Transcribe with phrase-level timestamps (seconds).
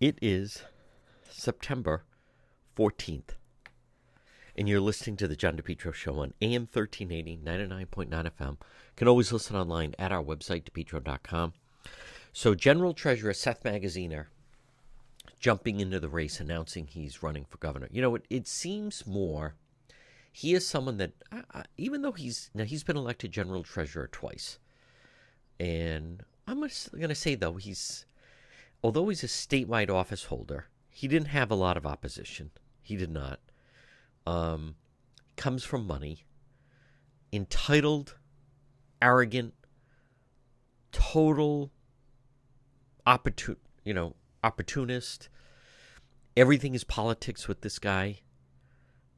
[0.00, 0.62] It is
[1.28, 2.04] September
[2.74, 3.34] 14th.
[4.56, 8.50] And you're listening to the John DePetro Show on AM 1380, 99.9 FM.
[8.52, 8.56] You
[8.96, 11.52] can always listen online at our website, depetro.com.
[12.32, 14.28] So, General Treasurer Seth Magaziner
[15.38, 17.88] jumping into the race, announcing he's running for governor.
[17.90, 19.54] You know, it, it seems more.
[20.32, 24.58] He is someone that, uh, even though he's now he's been elected general treasurer twice,
[25.58, 28.06] and I'm going to say though he's,
[28.82, 32.50] although he's a statewide office holder, he didn't have a lot of opposition.
[32.82, 33.40] He did not.
[34.26, 34.76] Um,
[35.36, 36.26] comes from money,
[37.32, 38.16] entitled,
[39.00, 39.54] arrogant,
[40.92, 41.70] total
[43.06, 44.14] opportun, you know,
[44.44, 45.28] opportunist.
[46.36, 48.20] Everything is politics with this guy.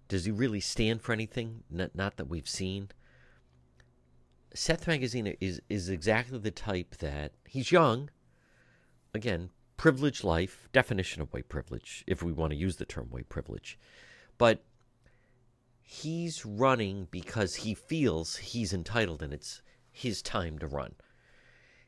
[0.08, 1.64] Does he really stand for anything?
[1.70, 2.90] Not, not that we've seen.
[4.54, 8.10] Seth Magaziner is is exactly the type that he's young.
[9.14, 13.28] Again, privileged life, definition of white privilege, if we want to use the term white
[13.28, 13.78] privilege.
[14.38, 14.64] But
[15.82, 20.94] he's running because he feels he's entitled and it's his time to run.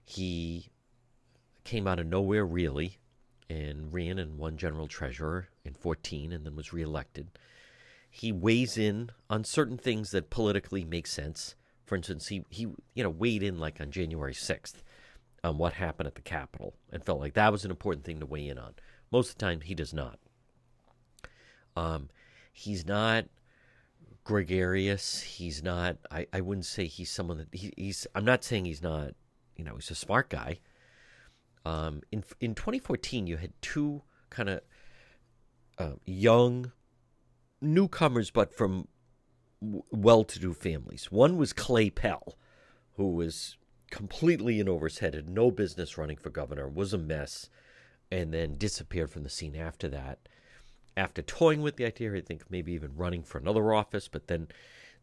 [0.05, 0.69] He
[1.65, 2.99] came out of nowhere really
[3.49, 7.29] and ran and won general treasurer in 14 and then was reelected.
[8.11, 12.63] He weighs in on certain things that politically make sense for instance, he, he
[12.95, 14.83] you know weighed in like on January 6th
[15.45, 18.27] on what happened at the Capitol and felt like that was an important thing to
[18.27, 18.75] weigh in on.
[19.13, 20.19] Most of the time, he does not.
[21.77, 22.09] Um,
[22.53, 23.27] he's not
[24.25, 25.21] gregarious.
[25.21, 25.99] He's not.
[26.11, 28.07] I, I wouldn't say he's someone that he, he's.
[28.15, 29.13] I'm not saying he's not.
[29.55, 30.61] You know, he's a smart guy.
[31.65, 34.61] Um, in in 2014, you had two kind of
[35.79, 36.73] uh, young
[37.61, 38.89] newcomers, but from
[39.61, 41.13] well to do families.
[41.13, 42.37] One was Clay Pell,
[42.97, 43.57] who was
[43.95, 47.49] completely in over his head, had no business running for governor, was a mess,
[48.11, 50.19] and then disappeared from the scene after that.
[50.97, 54.49] After toying with the idea, I think maybe even running for another office, but then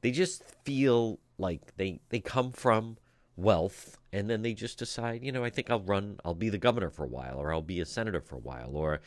[0.02, 2.98] they just feel like they, they come from
[3.36, 6.58] wealth and then they just decide, you know, I think I'll run, I'll be the
[6.58, 9.02] governor for a while, or I'll be a senator for a while, or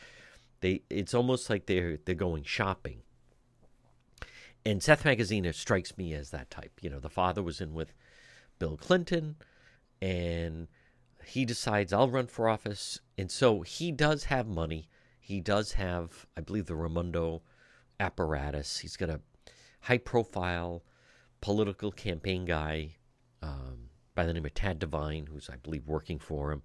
[0.61, 3.01] they it's almost like they're they're going shopping
[4.65, 6.79] and Seth Magaziner strikes me as that type.
[6.81, 7.93] You know, the father was in with
[8.57, 9.35] Bill Clinton,
[10.05, 10.67] and
[11.25, 14.87] he decides I'll run for office, and so he does have money.
[15.19, 17.41] He does have, I believe, the Raimondo
[17.99, 18.77] apparatus.
[18.77, 19.21] He's got a
[19.81, 20.83] high-profile
[21.41, 22.97] political campaign guy
[23.41, 26.61] um, by the name of Tad Devine, who's I believe working for him,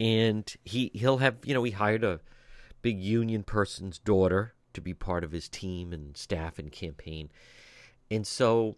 [0.00, 2.20] and he he'll have you know he hired a
[2.80, 7.30] big union person's daughter to be part of his team and staff and campaign.
[8.10, 8.76] And so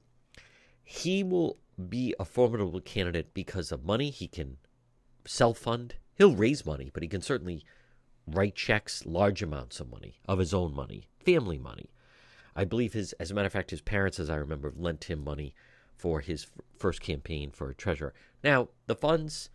[0.83, 4.11] he will be a formidable candidate because of money.
[4.11, 4.57] He can
[5.27, 7.65] self fund, he'll raise money, but he can certainly
[8.27, 11.91] write checks, large amounts of money, of his own money, family money.
[12.55, 15.23] I believe his, as a matter of fact, his parents, as I remember, lent him
[15.23, 15.55] money
[15.97, 16.47] for his
[16.79, 18.15] first campaign for treasurer.
[18.43, 19.51] Now, the funds,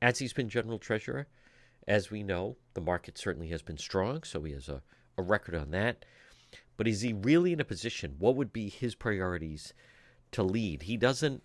[0.00, 1.26] as he's been general treasurer,
[1.86, 4.82] as we know, the market certainly has been strong, so he has a
[5.20, 6.04] a record on that.
[6.76, 8.16] But is he really in a position?
[8.18, 9.74] What would be his priorities
[10.32, 10.82] to lead?
[10.82, 11.42] He doesn't.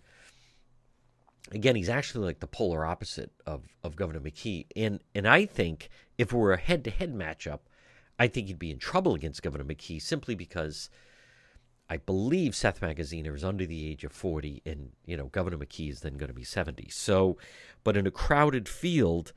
[1.52, 4.66] Again, he's actually like the polar opposite of, of Governor McKee.
[4.74, 5.88] And and I think
[6.18, 7.60] if it were a head to head matchup,
[8.18, 10.90] I think he'd be in trouble against Governor McKee simply because
[11.88, 15.90] I believe Seth Magaziner is under the age of 40, and you know Governor McKee
[15.90, 16.88] is then going to be 70.
[16.90, 17.38] So,
[17.84, 19.32] but in a crowded field,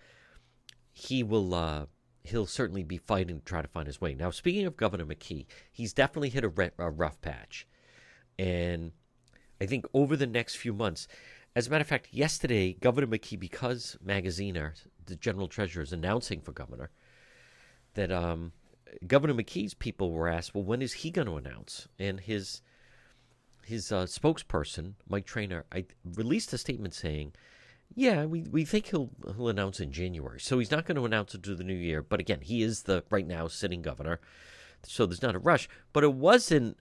[0.92, 1.86] he will uh,
[2.24, 4.16] he'll certainly be fighting to try to find his way.
[4.16, 7.68] Now, speaking of Governor McKee, he's definitely hit a, re- a rough patch.
[8.38, 8.94] And
[9.62, 11.08] I think over the next few months,
[11.56, 14.74] as a matter of fact, yesterday, Governor McKee, because Magaziner,
[15.06, 16.92] the general treasurer, is announcing for governor,
[17.96, 18.52] that um,
[19.08, 21.88] Governor McKee's people were asked, well, when is he going to announce?
[21.98, 22.62] And his
[23.66, 25.86] his uh, spokesperson, Mike Trainor, I
[26.16, 27.34] released a statement saying,
[27.94, 30.40] yeah, we, we think he'll he'll announce in January.
[30.40, 32.02] So he's not going to announce it to the new year.
[32.02, 34.20] But again, he is the right now sitting governor,
[34.84, 35.68] so there's not a rush.
[35.94, 36.78] But it wasn't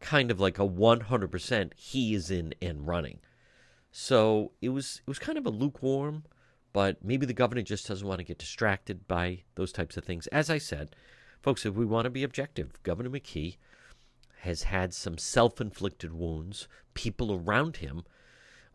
[0.00, 3.20] kind of like a 100% he is in and running.
[3.92, 6.24] So it was it was kind of a lukewarm,
[6.72, 10.26] but maybe the governor just doesn't want to get distracted by those types of things.
[10.28, 10.96] As I said,
[11.42, 13.56] folks, if we want to be objective, Governor McKee
[14.40, 16.66] has had some self-inflicted wounds.
[16.94, 18.02] People around him.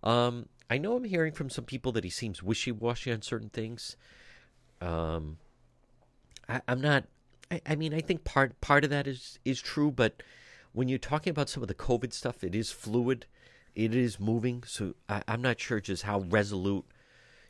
[0.03, 3.97] Um, I know I'm hearing from some people that he seems wishy-washy on certain things.
[4.81, 5.37] Um,
[6.47, 7.05] I, am not.
[7.49, 10.21] I, I mean, I think part part of that is is true, but
[10.73, 13.25] when you're talking about some of the COVID stuff, it is fluid,
[13.77, 14.63] it is moving.
[14.65, 16.85] So I, I'm not sure just how resolute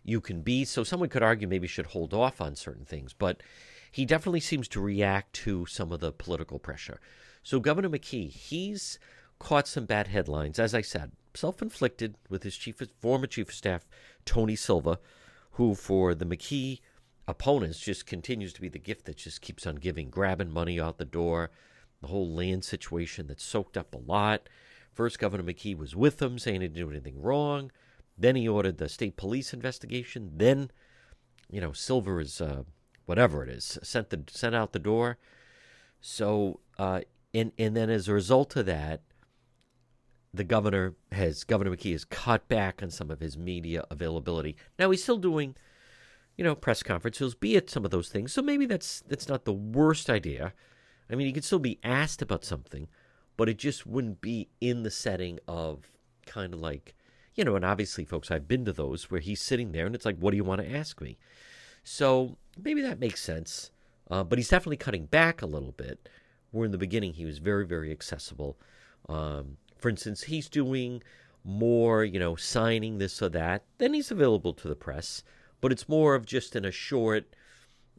[0.03, 0.65] you can be.
[0.65, 3.41] So someone could argue maybe should hold off on certain things, but
[3.91, 6.99] he definitely seems to react to some of the political pressure.
[7.43, 8.99] So Governor McKee, he's
[9.39, 13.87] caught some bad headlines, as I said, self-inflicted with his chief former chief of staff
[14.25, 14.99] Tony Silva,
[15.51, 16.81] who for the McKee
[17.25, 20.97] opponents just continues to be the gift that just keeps on giving, grabbing money out
[20.97, 21.51] the door,
[22.01, 24.49] the whole land situation that soaked up a lot.
[24.97, 27.71] First, Governor McKee was with them, saying he didn't do anything wrong.
[28.17, 30.31] Then he ordered the state police investigation.
[30.35, 30.71] Then,
[31.51, 32.63] you know, Silva is uh,
[33.05, 35.19] whatever it is sent the sent out the door.
[36.01, 37.01] So, uh,
[37.31, 39.01] and and then as a result of that,
[40.33, 44.57] the governor has Governor McKee has cut back on some of his media availability.
[44.79, 45.55] Now he's still doing,
[46.35, 48.33] you know, press conferences, be at some of those things.
[48.33, 50.53] So maybe that's that's not the worst idea.
[51.07, 52.87] I mean, he could still be asked about something,
[53.37, 55.89] but it just wouldn't be in the setting of
[56.25, 56.95] kind of like,
[57.35, 60.05] you know, and obviously, folks, I've been to those where he's sitting there and it's
[60.05, 61.17] like, what do you want to ask me?
[61.83, 63.71] So maybe that makes sense.
[64.09, 66.09] Uh, but he's definitely cutting back a little bit.
[66.51, 68.57] Where in the beginning he was very, very accessible.
[69.07, 71.03] Um, for instance, he's doing
[71.43, 73.63] more, you know, signing this or that.
[73.77, 75.23] Then he's available to the press,
[75.61, 77.35] but it's more of just in a short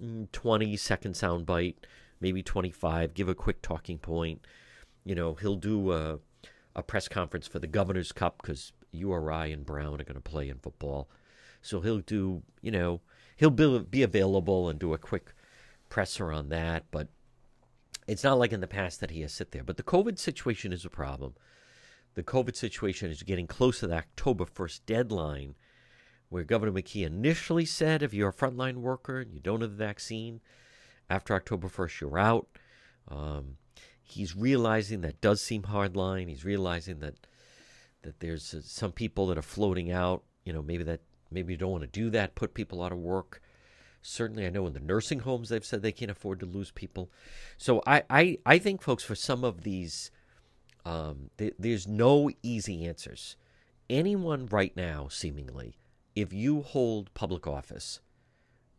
[0.03, 1.77] mm, 20 second soundbite
[2.21, 4.45] maybe 25, give a quick talking point.
[5.09, 6.19] You know, he'll do a,
[6.77, 10.51] a press conference for the Governor's Cup because URI and Brown are going to play
[10.51, 11.09] in football.
[11.63, 13.01] So he'll do, you know,
[13.37, 15.33] he'll be, be available and do a quick
[15.89, 16.85] presser on that.
[16.91, 17.09] But
[18.07, 19.65] it's not like in the past that he has sit there.
[19.65, 21.33] But the COVID situation is a problem.
[22.15, 25.55] The COVID situation is getting close to the October 1st deadline,
[26.29, 29.77] where Governor McKee initially said if you're a frontline worker and you don't have the
[29.77, 30.43] vaccine,
[31.09, 32.49] after October 1st, you're out.
[33.09, 33.57] Um,
[34.13, 36.29] he's realizing that does seem hardline.
[36.29, 37.15] He's realizing that
[38.03, 40.23] that there's uh, some people that are floating out.
[40.45, 41.01] You know, maybe that
[41.31, 42.35] maybe you don't want to do that.
[42.35, 43.43] Put people out of work.
[44.01, 47.11] Certainly, I know in the nursing homes they've said they can't afford to lose people.
[47.57, 50.11] So I I, I think, folks, for some of these,
[50.85, 53.37] um, th- there's no easy answers.
[53.91, 55.77] Anyone right now, seemingly,
[56.15, 58.01] if you hold public office,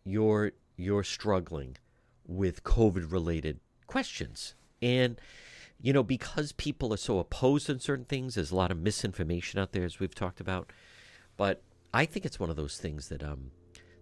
[0.03, 1.77] you're you're struggling
[2.25, 4.55] with COVID related questions.
[4.81, 5.19] And,
[5.81, 9.59] you know, because people are so opposed to certain things, there's a lot of misinformation
[9.59, 10.71] out there, as we've talked about.
[11.37, 11.61] But
[11.93, 13.51] I think it's one of those things that, um,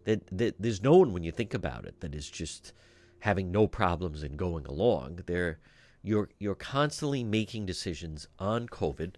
[0.06, 2.74] that, that there's no one, when you think about it, that is just
[3.20, 5.22] having no problems and going along.
[5.26, 5.60] There,
[6.04, 9.16] you're, you're constantly making decisions on COVID,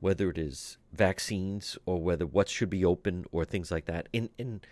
[0.00, 4.08] whether it is vaccines or whether what should be open or things like that.
[4.14, 4.66] And, and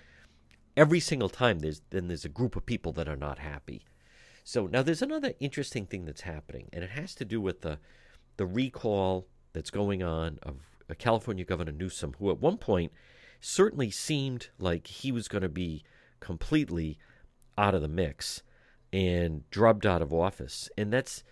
[0.79, 3.85] every single time there's then there's a group of people that are not happy.
[4.49, 7.79] So now there's another interesting thing that's happening, and it has to do with the
[8.39, 12.91] the recall that's going on of uh, California Governor Newsom, who at one point
[13.43, 15.85] certainly seemed like he was going to be
[16.21, 16.97] completely
[17.59, 18.43] out of the mix
[18.91, 20.71] and drubbed out of office.
[20.79, 21.25] And that's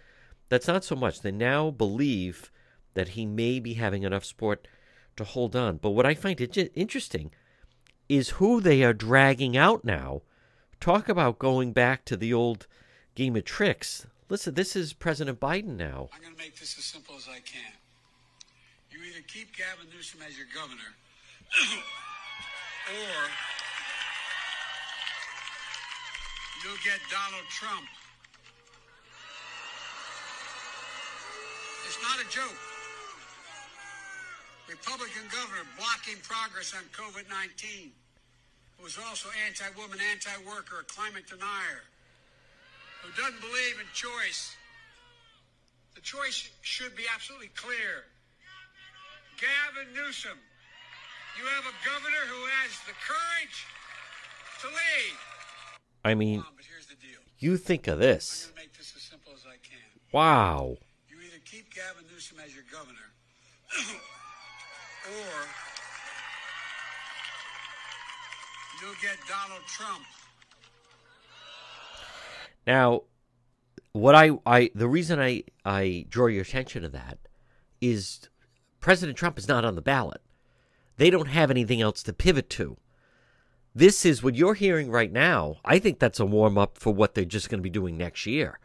[0.51, 1.23] that's not so much.
[1.23, 2.53] They now believe
[2.93, 4.69] that he may be having enough support
[5.17, 5.79] to hold on.
[5.79, 6.39] But what I find
[6.75, 7.31] interesting
[8.11, 10.21] is who they are dragging out now.
[10.81, 12.67] Talk about going back to the old
[13.17, 14.07] game of tricks.
[14.29, 16.13] Listen, this is President Biden now.
[16.13, 17.73] I'm going to make this as simple as I can.
[18.93, 20.93] You either keep Gavin Newsom as your governor,
[22.93, 23.19] or
[26.63, 27.89] you'll get Donald Trump.
[31.89, 32.61] It's not a joke.
[34.69, 37.93] Republican governor blocking progress on COVID 19,
[38.77, 41.87] who is also anti woman, anti worker, a climate denier,
[43.07, 44.57] who doesn't believe in choice.
[45.95, 48.05] The choice should be absolutely clear.
[49.39, 50.39] Gavin Newsom,
[51.39, 53.59] you have a governor who has the courage
[54.63, 55.17] to lead.
[56.05, 56.43] I mean,
[57.39, 58.07] You think of this.
[58.07, 58.45] I'm this.
[58.47, 59.79] going to make this as simple as I can.
[60.13, 60.77] Wow.
[61.09, 63.13] You either keep Gavin Newsom as your governor,
[65.07, 65.37] or
[68.83, 70.05] you'll get Donald Trump.
[72.67, 73.03] Now,
[73.93, 77.19] what I, I the reason I, I draw your attention to that
[77.81, 78.29] is
[78.81, 80.21] President Trump is not on the ballot.
[80.97, 82.77] They don't have anything else to pivot to.
[83.75, 85.57] This is what you're hearing right now.
[85.65, 88.25] I think that's a warm up for what they're just going to be doing next
[88.25, 88.59] year.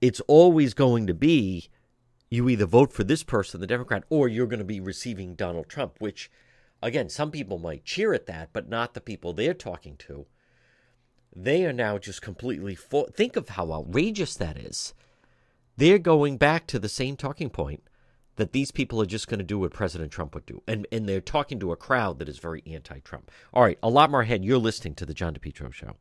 [0.00, 1.68] It's always going to be
[2.28, 5.68] you either vote for this person, the Democrat, or you're going to be receiving Donald
[5.68, 6.30] Trump, which,
[6.82, 10.26] again, some people might cheer at that, but not the people they're talking to
[11.34, 14.94] they are now just completely for think of how outrageous that is.
[15.76, 17.84] They're going back to the same talking point
[18.36, 21.08] that these people are just going to do what president trump would do and and
[21.08, 23.30] they're talking to a crowd that is very anti-trump.
[23.52, 24.44] All right a lot more ahead.
[24.44, 25.96] You're listening to the john depetro show.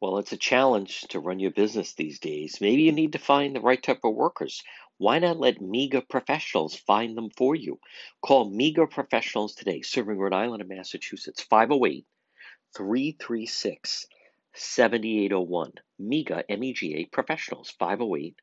[0.00, 2.60] Well it's a challenge to run your business these days.
[2.60, 4.62] Maybe you need to find the right type of workers.
[4.98, 7.80] Why not let MEGA professionals find them for you?
[8.22, 12.06] Call MEGA professionals today, serving Rhode Island and Massachusetts, 508
[12.76, 14.06] 336
[14.54, 15.72] 7801.
[15.98, 18.36] MEGA, M E G A Professionals, 508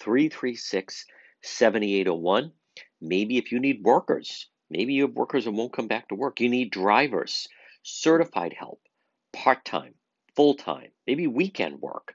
[0.00, 1.06] 336
[1.42, 2.52] 7801.
[3.00, 6.40] Maybe if you need workers, maybe you have workers that won't come back to work.
[6.40, 7.48] You need drivers,
[7.82, 8.80] certified help,
[9.32, 9.94] part time,
[10.34, 12.14] full time, maybe weekend work.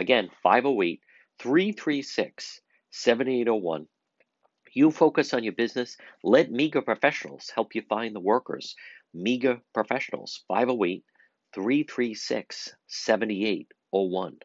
[0.00, 0.98] Again, 508
[1.40, 3.86] 336 7801.
[4.72, 5.98] You focus on your business.
[6.24, 8.74] Let MEGA professionals help you find the workers.
[9.12, 11.04] MEGA professionals, 508
[11.54, 14.38] 336 7801.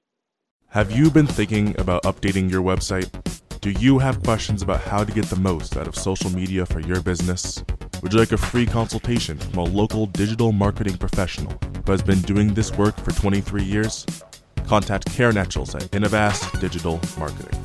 [0.72, 3.10] Have you been thinking about updating your website?
[3.62, 6.82] Do you have questions about how to get the most out of social media for
[6.82, 7.64] your business?
[8.04, 12.20] Would you like a free consultation from a local digital marketing professional who has been
[12.24, 14.06] doing this work for 23 years?
[14.68, 17.60] Contact Karen Etchels at Innovast Digital Marketing.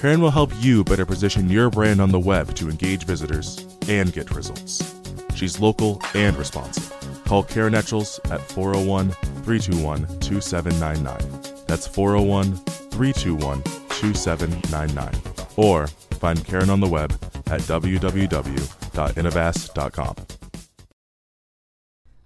[0.00, 4.12] Karen will help you better position your brand on the web to engage visitors and
[4.12, 4.94] get results.
[5.34, 6.92] She's local and responsive.
[7.24, 9.10] Call Karen Etchels at 401
[9.44, 11.64] 321 2799.
[11.66, 15.22] That's 401 321 2799.
[15.56, 17.12] Or find Karen on the web
[17.46, 20.41] at www.innovast.com.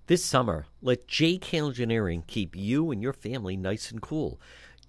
[0.09, 4.41] This summer, let JK Engineering keep you and your family nice and cool.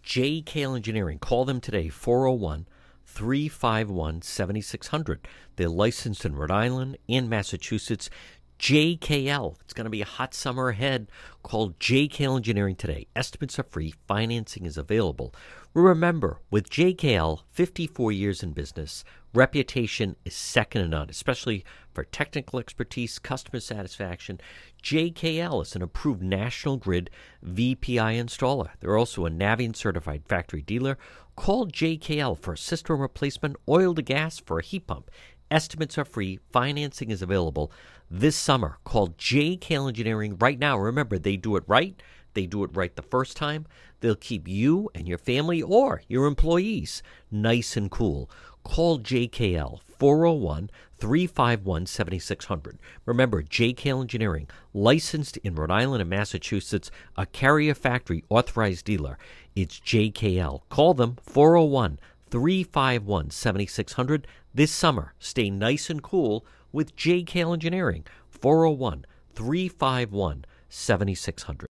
[0.06, 2.68] JK Engineering, call them today, 401
[3.04, 5.28] 351 7600.
[5.56, 8.12] They're licensed in Rhode Island and Massachusetts.
[8.60, 9.56] JKL.
[9.62, 11.08] It's going to be a hot summer ahead.
[11.42, 13.08] Call JKL Engineering today.
[13.16, 15.34] Estimates are free, financing is available.
[15.74, 19.04] Remember, with JKL, 54 years in business,
[19.38, 21.64] reputation is second to none, especially
[21.94, 24.42] for technical expertise, customer satisfaction.
[24.82, 27.12] JKL is an approved National Grid
[27.46, 28.70] VPI installer.
[28.80, 30.98] They're also a Navien certified factory dealer.
[31.36, 35.12] Call JKL for a system replacement, oil to gas for a heat pump.
[35.52, 37.72] Estimates are free, financing is available
[38.10, 38.80] this summer.
[38.86, 40.80] Call JKL Engineering right now.
[40.80, 42.02] Remember, they do it right.
[42.34, 43.66] They do it right the first time.
[44.00, 47.02] They'll keep you and your family or your employees
[47.32, 48.30] nice and cool.
[48.68, 50.70] Call JKL 401
[51.00, 52.78] 351 7600.
[53.06, 59.18] Remember, JKL Engineering, licensed in Rhode Island and Massachusetts, a carrier factory authorized dealer.
[59.56, 60.62] It's JKL.
[60.70, 61.98] Call them 401
[62.30, 65.14] 351 7600 this summer.
[65.18, 71.68] Stay nice and cool with JKL Engineering, 401 351 7600.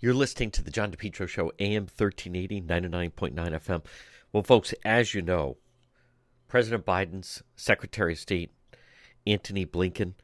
[0.00, 3.84] You're listening to the John DePetro Show, AM 1380, 99.9 FM.
[4.32, 5.58] Well, folks, as you know,
[6.48, 8.50] President Biden's Secretary of State,
[9.26, 10.14] Antony Blinken,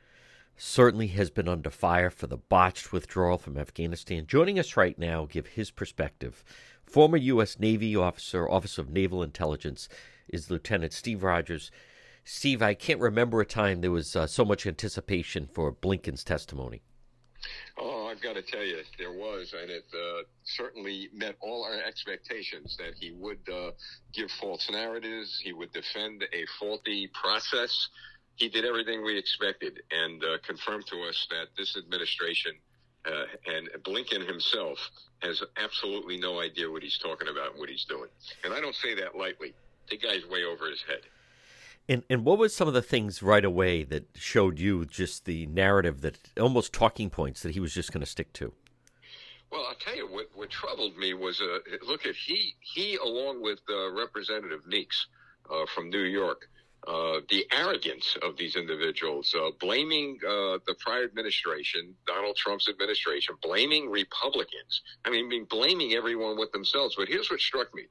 [0.57, 4.27] certainly has been under fire for the botched withdrawal from Afghanistan.
[4.27, 6.43] Joining us right now, give his perspective.
[6.87, 7.59] Former U.S.
[7.59, 9.91] Navy officer, Office of Naval Intelligence,
[10.27, 11.71] is Lieutenant Steve Rogers.
[12.25, 16.81] Steve, I can't remember a time there was uh, so much anticipation for Blinken's testimony.
[17.77, 21.81] Oh, I've got to tell you, there was, and it uh, certainly met all our
[21.81, 23.71] expectations that he would uh,
[24.13, 27.89] give false narratives, he would defend a faulty process.
[28.37, 32.53] He did everything we expected and uh, confirmed to us that this administration
[33.07, 33.25] Uh,
[33.55, 34.79] and Blinken himself
[35.21, 38.11] has absolutely no idea what he's talking about and what he's doing.
[38.45, 39.55] And I don't say that lightly.
[39.89, 41.03] The guy's way over his head.
[41.89, 45.47] And and what was some of the things right away that showed you just the
[45.47, 48.53] narrative that almost talking points that he was just going to stick to?
[49.51, 50.27] Well, I'll tell you what.
[50.35, 55.07] What troubled me was uh, look at he he along with uh, Representative Meeks
[55.51, 56.49] uh, from New York.
[56.87, 63.35] Uh, the arrogance of these individuals, uh, blaming uh, the prior administration, Donald Trump's administration,
[63.43, 64.83] blaming Republicans.
[65.05, 66.95] I mean, blaming everyone with themselves.
[66.97, 67.85] But here's what struck me: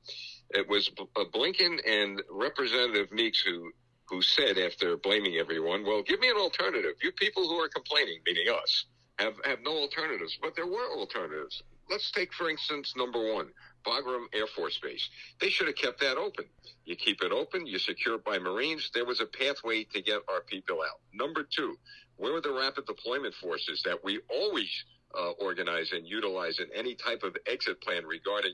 [0.51, 0.89] it was
[1.33, 3.71] Blinken and Representative Meeks who
[4.09, 6.95] who said after blaming everyone, "Well, give me an alternative.
[7.01, 8.85] You people who are complaining, meaning us,
[9.19, 11.63] have have no alternatives." But there were alternatives.
[11.89, 13.49] Let's take, for instance, number one,
[13.85, 15.09] Bagram Air Force Base.
[15.39, 16.45] They should have kept that open.
[16.83, 18.91] You keep it open, you secure it by Marines.
[18.93, 20.99] There was a pathway to get our people out.
[21.13, 21.77] Number two,
[22.17, 24.69] where were the rapid deployment forces that we always
[25.17, 28.53] uh, organize and utilize in any type of exit plan regarding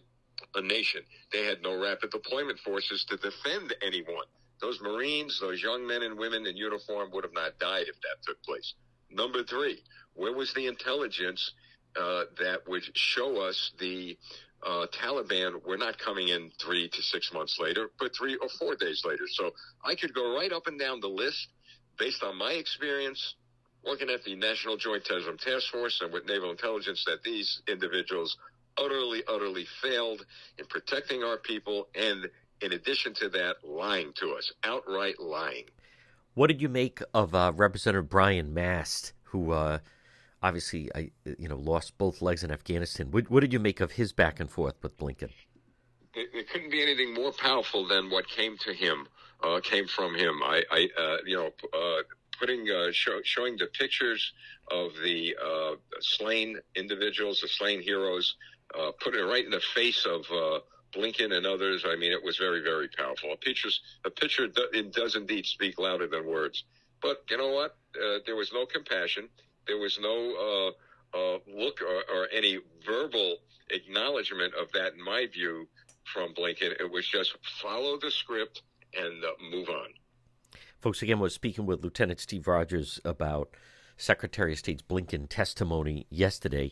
[0.55, 1.01] a nation?
[1.31, 4.25] They had no rapid deployment forces to defend anyone.
[4.63, 8.23] Those Marines, those young men and women in uniform would have not died if that
[8.25, 8.75] took place.
[9.11, 11.51] Number three, where was the intelligence
[11.99, 14.17] uh, that would show us the
[14.65, 18.75] uh, Taliban were not coming in three to six months later, but three or four
[18.75, 19.25] days later.
[19.27, 19.51] So
[19.83, 21.49] I could go right up and down the list
[21.99, 23.35] based on my experience
[23.85, 28.37] working at the National Joint Terrorism Task Force and with naval intelligence that these individuals
[28.77, 30.25] utterly, utterly failed
[30.57, 32.29] in protecting our people and
[32.63, 35.65] in addition to that, lying to us, outright lying.
[36.33, 39.79] What did you make of uh, Representative Brian Mast, who uh,
[40.41, 43.11] obviously, I you know lost both legs in Afghanistan.
[43.11, 45.29] What, what did you make of his back and forth with Blinken?
[46.15, 49.07] There, there couldn't be anything more powerful than what came to him,
[49.43, 50.41] uh, came from him.
[50.43, 52.01] I, I uh, you know, uh,
[52.39, 54.33] putting uh, show, showing the pictures
[54.71, 58.35] of the uh, slain individuals, the slain heroes,
[58.77, 60.25] uh, putting it right in the face of.
[60.95, 61.83] Blinken and others.
[61.87, 63.31] I mean, it was very, very powerful.
[63.33, 63.69] A picture,
[64.05, 66.63] a picture, it does indeed speak louder than words.
[67.01, 67.75] But you know what?
[68.25, 69.29] there was no compassion.
[69.67, 70.73] There was no
[71.13, 73.37] uh, uh, look or, or, any verbal
[73.69, 75.67] acknowledgement of that, in my view,
[76.11, 76.71] from Blinken.
[76.79, 78.63] It was just follow the script
[78.97, 79.87] and uh, move on.
[80.81, 83.55] Folks, again, we're speaking with Lieutenant Steve Rogers about
[83.97, 86.71] Secretary of State's Blinken testimony yesterday.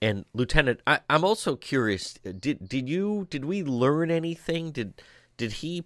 [0.00, 2.14] And Lieutenant, I, am also curious.
[2.14, 4.72] Did did you did we learn anything?
[4.72, 5.02] Did
[5.36, 5.84] did he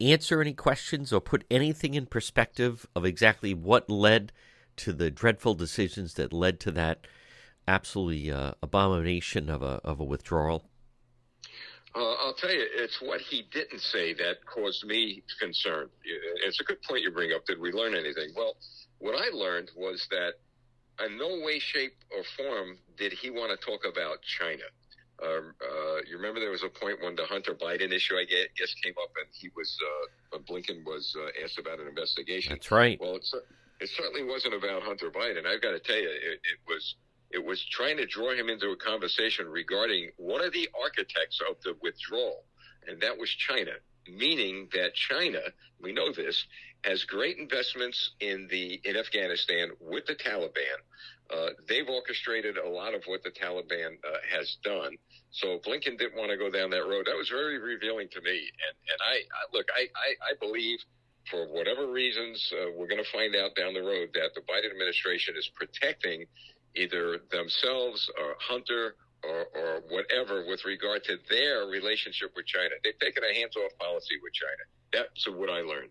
[0.00, 4.32] answer any questions or put anything in perspective of exactly what led
[4.76, 7.06] to the dreadful decisions that led to that
[7.66, 10.64] absolutely uh, abomination of a of a withdrawal?
[11.94, 15.88] Uh, I'll tell you, it's what he didn't say that caused me concern.
[16.46, 17.46] It's a good point you bring up.
[17.46, 18.30] Did we learn anything?
[18.36, 18.54] Well,
[18.98, 20.34] what I learned was that
[21.04, 24.64] in no way, shape, or form did he want to talk about China.
[25.22, 28.74] Um, uh, you remember there was a point when the Hunter Biden issue, I guess,
[28.82, 29.76] came up, and he was
[30.32, 32.52] uh, Blinken was uh, asked about an investigation.
[32.52, 32.98] That's right.
[33.00, 33.34] Well, it's
[33.80, 35.46] it certainly wasn't about Hunter Biden.
[35.46, 36.94] I've got to tell you, it, it was
[37.30, 41.56] it was trying to draw him into a conversation regarding one of the architects of
[41.62, 42.44] the withdrawal,
[42.86, 43.72] and that was China.
[44.08, 45.40] Meaning that China,
[45.82, 46.46] we know this,
[46.84, 50.78] has great investments in the in Afghanistan with the Taliban.
[51.30, 54.96] Uh, they've orchestrated a lot of what the Taliban uh, has done.
[55.30, 57.04] So Blinken didn't want to go down that road.
[57.06, 58.30] That was very revealing to me.
[58.30, 60.78] And and I, I look, I, I, I believe
[61.30, 64.70] for whatever reasons, uh, we're going to find out down the road that the Biden
[64.70, 66.24] administration is protecting
[66.74, 72.70] either themselves or Hunter or, or whatever with regard to their relationship with China.
[72.84, 74.64] They've taken a hands off policy with China.
[74.92, 75.90] That's what I learned.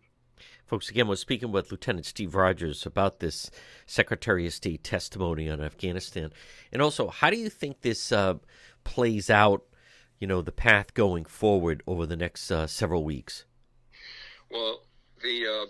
[0.68, 3.50] Folks, again, we're speaking with Lieutenant Steve Rogers about this
[3.86, 6.34] Secretary of State testimony on Afghanistan.
[6.74, 8.34] And also, how do you think this uh,
[8.84, 9.64] plays out,
[10.20, 13.46] you know, the path going forward over the next uh, several weeks?
[14.52, 14.82] Well,
[15.24, 15.66] the uh,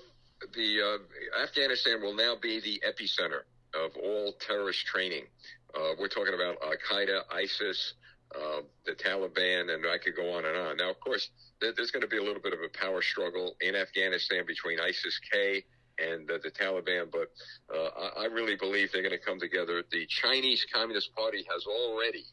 [0.56, 3.42] the uh, Afghanistan will now be the epicenter
[3.76, 5.26] of all terrorist training.
[5.76, 7.94] Uh, we're talking about Al Qaeda, ISIS,
[8.36, 10.78] uh, the Taliban, and I could go on and on.
[10.78, 11.30] Now, of course,
[11.62, 15.20] there's going to be a little bit of a power struggle in Afghanistan between ISIS
[15.32, 15.64] K
[16.00, 17.32] and the Taliban, but
[17.74, 19.84] uh, I really believe they're going to come together.
[19.92, 22.24] The Chinese Communist Party has already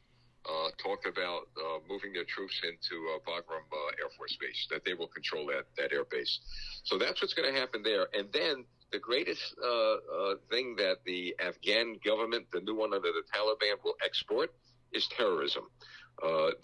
[0.44, 4.84] uh, talked about uh, moving their troops into uh, Bagram uh, Air Force Base, that
[4.84, 6.38] they will control that, that air base.
[6.84, 8.08] So that's what's going to happen there.
[8.12, 13.08] And then the greatest uh, uh, thing that the Afghan government, the new one under
[13.08, 14.52] the Taliban, will export
[14.94, 15.64] is terrorism.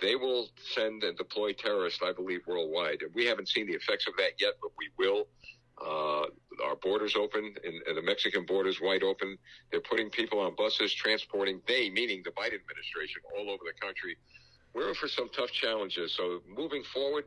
[0.01, 3.03] they will send and deploy terrorists, I believe, worldwide.
[3.03, 5.27] And we haven't seen the effects of that yet, but we will.
[5.81, 6.27] Uh,
[6.63, 9.39] our borders open and, and the Mexican borders wide open.
[9.71, 14.17] They're putting people on buses, transporting they, meaning the Biden administration, all over the country.
[14.75, 16.15] We're in for some tough challenges.
[16.15, 17.25] So moving forward,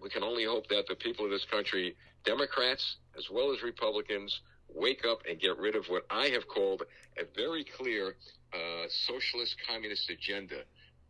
[0.00, 4.40] we can only hope that the people of this country, Democrats as well as Republicans,
[4.74, 6.82] wake up and get rid of what I have called
[7.18, 8.16] a very clear
[8.52, 10.62] uh, socialist communist agenda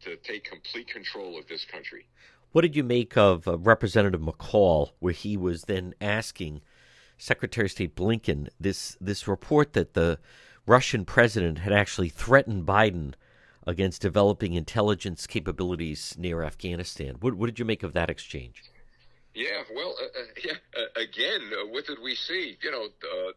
[0.02, 2.06] to take complete control of this country.
[2.52, 6.62] What did you make of uh, Representative McCaul, where he was then asking
[7.16, 10.18] Secretary of State Blinken this this report that the
[10.66, 13.14] Russian president had actually threatened Biden
[13.66, 17.16] against developing intelligence capabilities near Afghanistan?
[17.20, 18.62] What, what did you make of that exchange?
[19.34, 20.58] Yeah, well, uh, uh, yeah.
[20.76, 22.58] Uh, again, uh, what did we see?
[22.62, 23.32] You know, uh,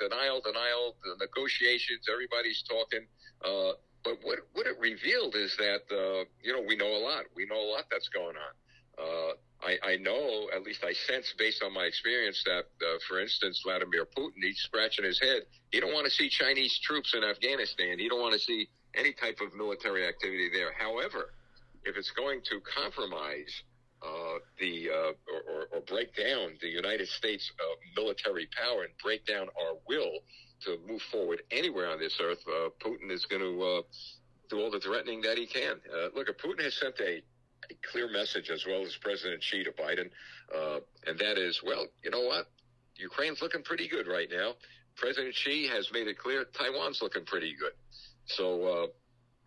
[0.00, 2.06] denial, denial, the negotiations.
[2.10, 3.06] Everybody's talking.
[3.44, 5.84] Uh, but what what it revealed is that
[6.42, 7.24] you know we know a lot.
[7.36, 9.34] We know a lot that's going on.
[9.64, 12.64] I, I know, at least I sense, based on my experience, that
[13.08, 15.42] for instance, Vladimir Putin, he's scratching his head.
[15.72, 17.98] He don't want to see Chinese troops in Afghanistan.
[17.98, 20.72] He don't want to see any type of military activity there.
[20.78, 21.32] However,
[21.84, 23.62] if it's going to compromise
[24.04, 25.12] uh, the uh,
[25.50, 30.18] or, or, break down the United States uh, military power and break down our will
[30.62, 33.82] to move forward anywhere on this earth, uh, Putin is going to uh,
[34.50, 35.80] do all the threatening that he can.
[36.14, 37.22] look, Putin has sent a,
[37.70, 40.10] a, clear message as well as President Xi to Biden,
[41.06, 42.46] and that is, well, you know what?
[42.96, 44.52] Ukraine's looking pretty good right now.
[44.96, 47.72] President Xi has made it clear Taiwan's looking pretty good.
[48.26, 48.90] So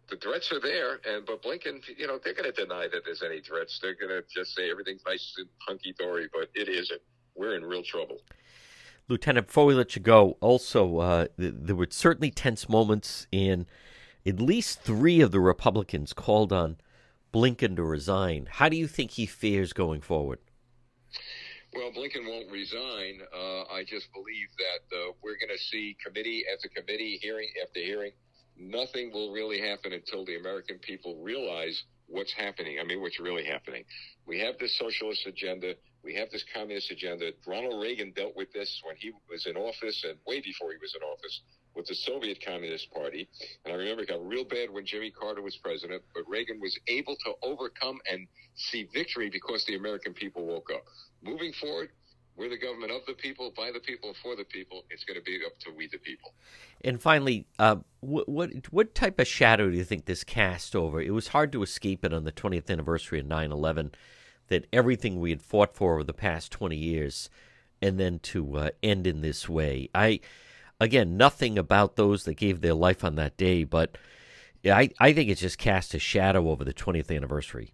[0.10, 3.24] the threats are there, and but Blinken, you know, they're going to deny that there's
[3.24, 3.80] any threats.
[3.82, 7.02] They're going to just say everything's nice and hunky dory, but it isn't.
[7.36, 8.22] We're in real trouble.
[9.10, 13.66] Lieutenant, before we let you go, also uh, th- there were certainly tense moments, in
[14.26, 16.78] at least three of the Republicans called on
[17.34, 18.48] Blinken to resign.
[18.50, 20.40] How do you think he fares going forward?
[21.74, 23.22] Well, Blinken won't resign.
[23.34, 27.80] Uh, I just believe that uh, we're going to see committee after committee, hearing after
[27.80, 28.12] hearing
[28.60, 32.78] nothing will really happen until the American people realize what's happening.
[32.80, 33.84] I mean, what's really happening.
[34.26, 35.74] We have this socialist agenda.
[36.04, 37.32] We have this communist agenda.
[37.46, 40.96] Ronald Reagan dealt with this when he was in office and way before he was
[40.96, 41.42] in office
[41.76, 43.28] with the Soviet Communist Party.
[43.66, 46.78] And I remember it got real bad when Jimmy Carter was president, but Reagan was
[46.88, 50.84] able to overcome and see victory because the American people woke up.
[51.22, 51.90] Moving forward,
[52.38, 54.84] we're the government of the people, by the people, for the people.
[54.90, 56.34] It's going to be up to we the people.
[56.82, 61.02] And finally, uh, what, what what type of shadow do you think this cast over?
[61.02, 63.94] It was hard to escape it on the 20th anniversary of 9/11
[64.50, 67.30] that everything we had fought for over the past 20 years,
[67.82, 69.90] and then to uh, end in this way.
[69.96, 70.20] I
[70.80, 73.98] again, nothing about those that gave their life on that day, but
[74.64, 77.74] I I think it's just cast a shadow over the 20th anniversary.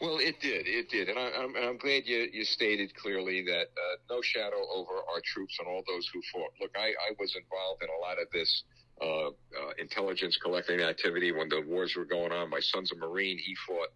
[0.00, 0.68] Well, it did.
[0.68, 1.08] It did.
[1.08, 4.94] And I, am I'm, I'm glad you, you stated clearly that uh, no shadow over
[4.94, 6.52] our troops and all those who fought.
[6.60, 8.62] Look, I, I was involved in a lot of this
[9.00, 9.32] uh, uh,
[9.78, 12.48] intelligence collecting activity when the wars were going on.
[12.48, 13.38] My son's a Marine.
[13.38, 13.88] He fought.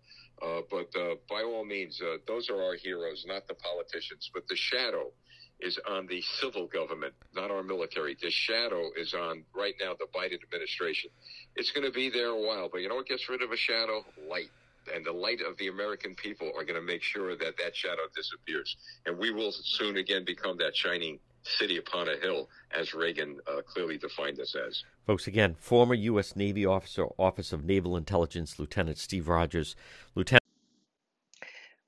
[0.42, 4.28] Uh, but uh, by all means, uh, those are our heroes, not the politicians.
[4.34, 5.12] But the shadow
[5.60, 8.16] is on the civil government, not our military.
[8.20, 11.10] The shadow is on right now the Biden administration.
[11.54, 13.56] It's going to be there a while, but you know what gets rid of a
[13.56, 14.04] shadow?
[14.28, 14.50] Light
[14.94, 18.02] and the light of the American people are going to make sure that that shadow
[18.14, 18.76] disappears.
[19.06, 23.62] And we will soon again become that shining city upon a hill, as Reagan uh,
[23.62, 24.84] clearly defined us as.
[25.06, 26.36] Folks, again, former U.S.
[26.36, 29.74] Navy officer, Office of Naval Intelligence, Lieutenant Steve Rogers.
[30.14, 30.42] Lieutenant.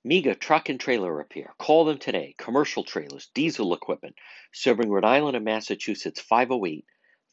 [0.04, 1.54] MEGA Truck and Trailer Repair.
[1.58, 2.34] Call them today.
[2.36, 4.16] Commercial trailers, diesel equipment,
[4.52, 6.84] serving Rhode Island and Massachusetts, 508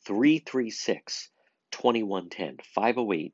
[0.06, 1.30] 336
[1.72, 2.58] 2110.
[2.74, 3.34] 508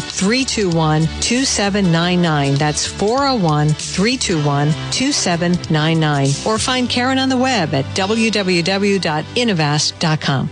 [0.00, 2.54] 321 2799.
[2.54, 6.28] That's 401 321 2799.
[6.46, 10.50] Or find Karen on the web at www.innovast.com.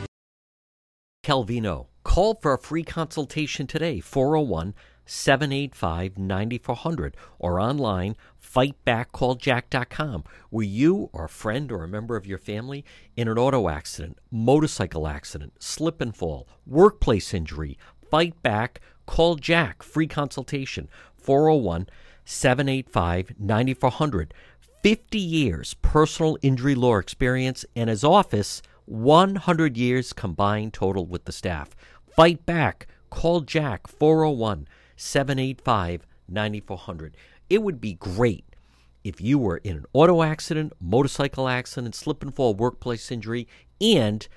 [1.24, 1.87] Calvino.
[2.04, 4.72] Call for a free consultation today, 401
[5.04, 12.38] 785 9400, or online, fightbackcalljack.com, where you or a friend or a member of your
[12.38, 12.84] family
[13.16, 17.78] in an auto accident, motorcycle accident, slip and fall, workplace injury,
[18.11, 21.88] fight back, call Jack, free consultation, 401
[22.25, 24.35] 785 9400.
[24.83, 31.33] 50 years personal injury law experience and his office 100 years combined total with the
[31.33, 31.71] staff.
[32.14, 32.87] Fight back.
[33.11, 37.16] Call Jack 401 785 9400.
[37.49, 38.44] It would be great
[39.03, 43.49] if you were in an auto accident, motorcycle accident, slip and fall, workplace injury,
[43.81, 44.29] and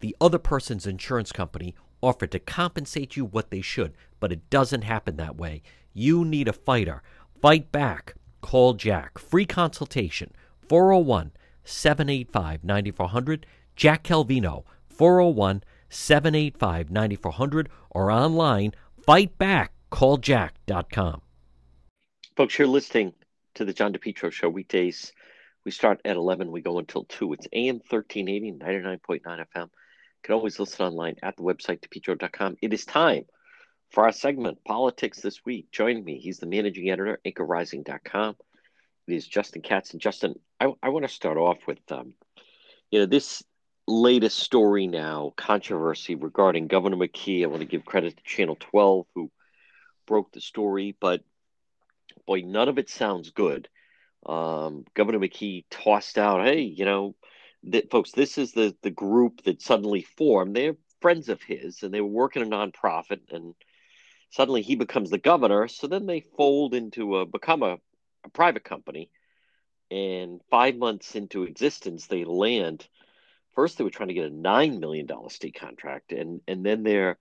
[0.00, 4.82] the other person's insurance company offered to compensate you what they should, but it doesn't
[4.82, 5.62] happen that way.
[5.92, 7.02] You need a fighter.
[7.40, 8.14] Fight back.
[8.40, 9.18] Call Jack.
[9.18, 10.32] Free consultation
[10.68, 11.32] 401
[11.64, 13.46] 785 9400.
[13.76, 18.72] Jack Calvino 401 785 9400 or online
[19.06, 21.20] fightbackcalljack.com.
[22.36, 23.14] Folks, you're listening
[23.54, 25.12] to the John DePetro Show weekdays.
[25.64, 27.34] We start at 11, we go until 2.
[27.34, 29.70] It's AM 1380, 99.9 FM.
[30.24, 32.56] Can always listen online at the website, depetro.com.
[32.62, 33.26] It is time
[33.90, 35.70] for our segment, Politics This Week.
[35.70, 38.36] Joining me, he's the managing editor, anchorrising.com.
[39.06, 39.92] It is Justin Katz.
[39.92, 42.14] And Justin, I, I want to start off with, um,
[42.90, 43.44] you know, this
[43.86, 47.42] latest story now, controversy regarding Governor McKee.
[47.42, 49.30] I want to give credit to Channel 12 who
[50.06, 51.20] broke the story, but
[52.26, 53.68] boy, none of it sounds good.
[54.24, 57.14] Um, Governor McKee tossed out, hey, you know,
[57.68, 60.54] that folks, this is the the group that suddenly formed.
[60.54, 63.54] They're friends of his, and they were working a nonprofit, and
[64.30, 65.68] suddenly he becomes the governor.
[65.68, 67.78] So then they fold into a become a,
[68.24, 69.10] a private company,
[69.90, 72.86] and five months into existence, they land
[73.54, 76.82] first they were trying to get a nine million dollar state contract, and and then
[76.82, 77.18] they're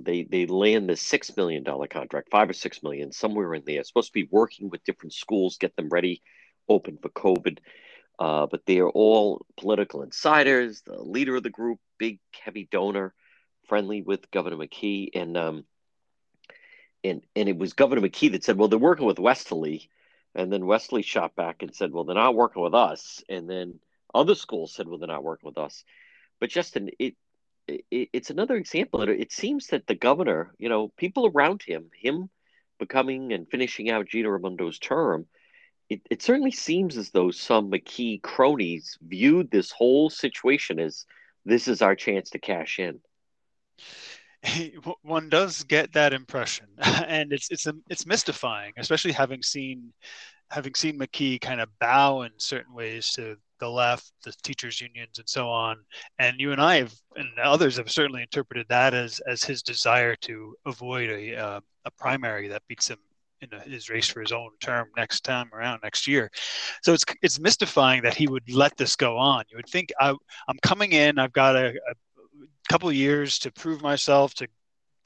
[0.00, 3.82] they they land the six million dollar contract, five or six million, somewhere in there.
[3.84, 6.22] Supposed to be working with different schools, get them ready,
[6.68, 7.58] open for COVID.
[8.18, 10.82] Uh, but they are all political insiders.
[10.82, 13.12] The leader of the group, big heavy donor,
[13.66, 15.64] friendly with Governor McKee, and um,
[17.02, 19.90] and and it was Governor McKee that said, "Well, they're working with Westerly,"
[20.34, 23.80] and then Westerly shot back and said, "Well, they're not working with us," and then
[24.14, 25.84] other schools said, well, they're not working with us.
[26.40, 27.16] But Justin, it,
[27.66, 29.02] it it's another example.
[29.02, 32.30] It, seems that the governor, you know, people around him, him
[32.78, 35.26] becoming and finishing out Gina Raimondo's term,
[35.88, 41.04] it, it certainly seems as though some McKee cronies viewed this whole situation as
[41.44, 43.00] this is our chance to cash in.
[45.02, 46.66] One does get that impression,
[47.06, 49.92] and it's it's it's mystifying, especially having seen
[50.50, 55.18] having seen McKee kind of bow in certain ways to the left, the teachers' unions,
[55.18, 55.78] and so on.
[56.18, 60.14] And you and I have, and others have certainly interpreted that as as his desire
[60.16, 62.98] to avoid a uh, a primary that beats him
[63.40, 66.30] in his race for his own term next time around next year.
[66.82, 69.44] So it's it's mystifying that he would let this go on.
[69.50, 70.14] You would think I,
[70.48, 71.94] I'm coming in, I've got a, a
[72.68, 74.48] couple years to prove myself to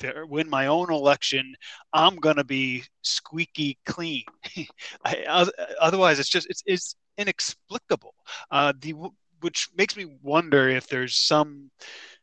[0.01, 1.55] to win my own election,
[1.93, 4.25] I'm to be squeaky clean.
[5.05, 5.49] I,
[5.81, 8.15] otherwise, it's just it's, it's inexplicable.
[8.51, 8.95] Uh, the
[9.41, 11.71] which makes me wonder if there's some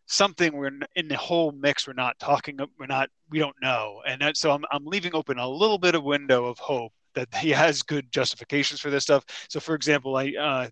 [0.08, 4.22] something we're in the whole mix we're not talking we're not we don't know and
[4.22, 7.50] that, so I'm, I'm leaving open a little bit of window of hope that he
[7.52, 10.68] has good justifications for this stuff so for example i uh,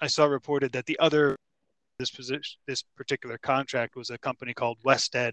[0.00, 1.36] i saw reported that the other
[1.98, 5.32] this position, this particular contract was a company called WestEd,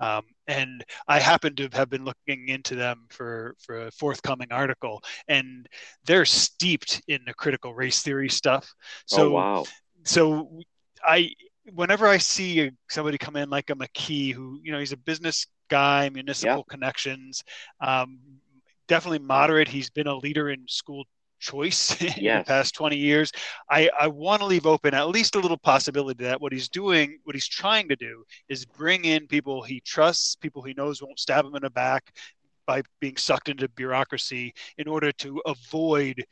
[0.00, 5.02] um, and I happened to have been looking into them for for a forthcoming article,
[5.28, 5.66] and
[6.04, 8.72] they're steeped in the critical race theory stuff.
[9.06, 9.64] So, oh, wow.
[10.04, 10.60] So
[11.02, 11.32] I
[11.74, 15.46] whenever I see somebody come in like a McKee, who you know he's a business
[15.68, 16.72] guy, municipal yeah.
[16.74, 17.42] connections,
[17.80, 18.18] um,
[18.88, 19.68] definitely moderate.
[19.68, 21.04] He's been a leader in school
[21.38, 22.38] choice in Yes.
[22.38, 23.32] the past 20 years.
[23.70, 27.18] I, I want to leave open at least a little possibility that what he's doing,
[27.24, 31.18] what he's trying to do, is bring in people he trusts, people he knows won't
[31.18, 32.10] stab him in the back
[32.66, 36.24] by being sucked into bureaucracy in order to avoid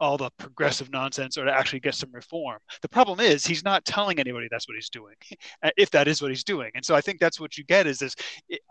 [0.00, 2.58] all the progressive nonsense or to actually get some reform.
[2.82, 5.14] The problem is he's not telling anybody that's what he's doing,
[5.76, 6.70] if that is what he's doing.
[6.74, 8.14] And so I think that's what you get is this.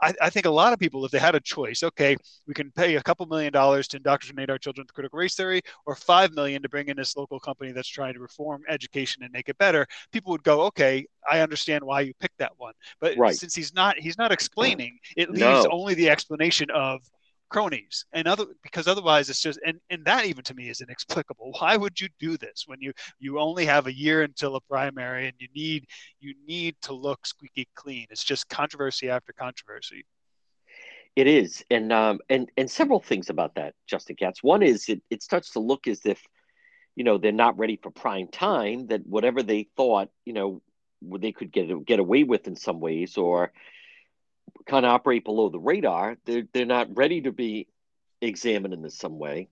[0.02, 2.16] I, I think a lot of people, if they had a choice, okay,
[2.48, 5.62] we can pay a couple million dollars to indoctrinate our children with critical race theory,
[5.86, 9.32] or five million to bring in this local company that's trying to reform education and
[9.32, 9.86] make it better.
[10.12, 12.74] People would go, okay, I understand why you picked that one.
[13.02, 13.36] But Right.
[13.36, 15.00] since he's not, he's not explaining.
[15.16, 15.70] It leaves No.
[15.72, 17.02] only the explanation of
[17.50, 21.54] cronies and other because otherwise it's just and and that even to me is inexplicable
[21.60, 25.28] why would you do this when you you only have a year until a primary
[25.28, 25.86] and you need
[26.20, 30.04] you need to look squeaky clean it's just controversy after controversy
[31.16, 34.44] It is, and um, and and several things about that, Justin Katz.
[34.44, 36.22] One is it it starts to look as if,
[36.96, 38.88] you know, they're not ready for prime time.
[38.88, 40.62] That whatever they thought, you know,
[41.02, 43.52] they could get get away with in some ways, or
[44.68, 46.18] kind of operate below the radar.
[46.26, 47.68] They're they're not ready to be
[48.22, 49.50] examined in some way.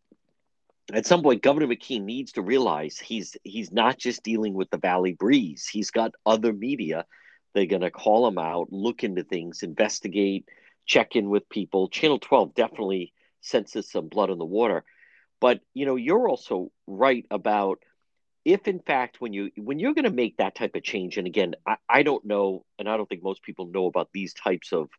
[0.94, 4.78] At some point, Governor McKee needs to realize he's he's not just dealing with the
[4.78, 5.68] Valley Breeze.
[5.68, 7.06] He's got other media.
[7.54, 10.46] They're going to call him out, look into things, investigate
[10.86, 11.90] check in with people.
[11.90, 14.84] Channel 12 definitely senses some blood in the water.
[15.42, 17.80] But you know, you're also right about
[18.46, 21.28] if in fact when you when you're going to make that type of change, and
[21.28, 24.72] again, I, I don't know, and I don't think most people know about these types
[24.72, 24.90] of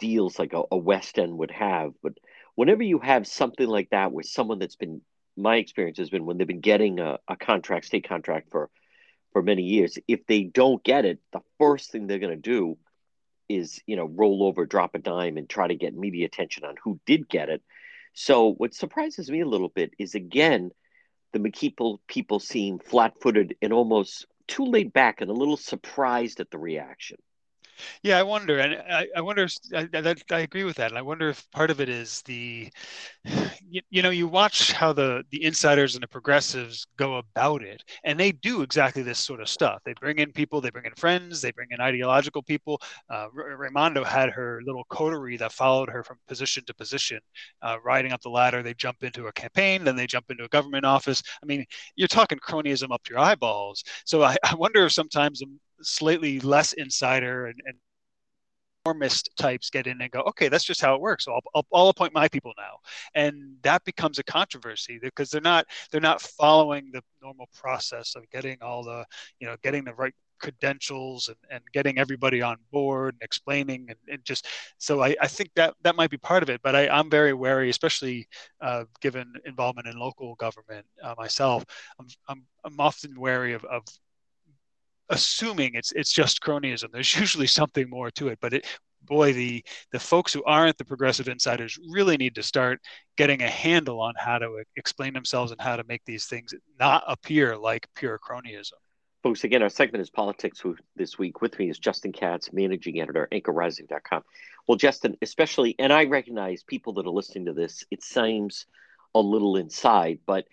[0.00, 2.14] deals like a, a West End would have, but
[2.56, 5.00] whenever you have something like that with someone that's been
[5.36, 8.70] my experience has been when they've been getting a, a contract, state contract for
[9.32, 12.76] for many years, if they don't get it, the first thing they're going to do
[13.48, 16.74] is you know roll over drop a dime and try to get media attention on
[16.82, 17.62] who did get it.
[18.14, 20.70] So what surprises me a little bit is again
[21.34, 26.50] the McKeeple people seem flat-footed and almost too laid back and a little surprised at
[26.50, 27.18] the reaction
[28.02, 29.48] Yeah, I wonder, and I, I wonder.
[29.74, 32.70] I, I, I agree with that, and I wonder if part of it is the,
[33.68, 37.82] you, you know, you watch how the the insiders and the progressives go about it,
[38.04, 39.80] and they do exactly this sort of stuff.
[39.84, 42.80] They bring in people, they bring in friends, they bring in ideological people.
[43.10, 47.20] Uh, Raimondo had her little coterie that followed her from position to position,
[47.62, 48.62] uh, riding up the ladder.
[48.62, 51.22] They jump into a campaign, then they jump into a government office.
[51.42, 51.64] I mean,
[51.96, 53.82] you're talking cronyism up to your eyeballs.
[54.04, 55.46] So I, I wonder if sometimes a
[55.82, 57.76] slightly less insider and, and
[58.84, 61.24] conformist types get in and go, okay, that's just how it works.
[61.24, 62.78] So I'll, I'll, I'll appoint my people now,
[63.14, 68.28] and that becomes a controversy because they're not they're not following the normal process of
[68.30, 69.04] getting all the
[69.40, 73.98] you know getting the right credentials and, and getting everybody on board and explaining and,
[74.08, 74.46] and just
[74.78, 77.32] so I, I think that that might be part of it but I, i'm very
[77.32, 78.26] wary especially
[78.60, 81.64] uh, given involvement in local government uh, myself
[82.00, 83.84] I'm, I'm, I'm often wary of, of
[85.08, 86.90] assuming it's it's just cronyism.
[86.92, 88.66] There's usually something more to it, but it
[89.02, 92.80] boy the the folks who aren't the progressive insiders really need to start
[93.16, 97.04] getting a handle on how to explain themselves and how to make these things not
[97.06, 98.72] appear like pure cronyism.
[99.24, 100.62] Folks, again, our segment is Politics
[100.96, 101.40] this week.
[101.40, 104.22] With me is Justin Katz, managing editor, anchorrising.com.
[104.68, 108.66] Well, Justin, especially, and I recognize people that are listening to this, it seems
[109.14, 110.44] a little inside, but,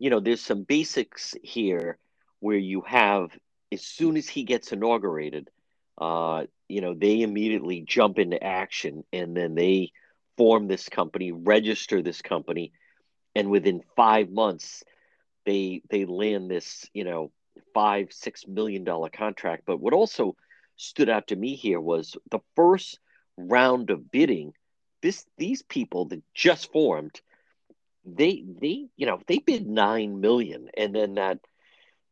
[0.00, 1.98] you know, there's some basics here
[2.40, 3.30] where you have,
[3.76, 5.50] as soon as he gets inaugurated,
[5.98, 9.92] uh, you know, they immediately jump into action and then they
[10.38, 12.72] form this company, register this company,
[13.34, 14.82] and within five months,
[15.44, 17.30] they they land this, you know,
[17.74, 19.64] five six million dollar contract.
[19.66, 20.36] But what also
[20.76, 22.98] stood out to me here was the first
[23.36, 24.54] round of bidding.
[25.02, 27.20] This these people that just formed,
[28.06, 31.40] they they you know they bid nine million, and then that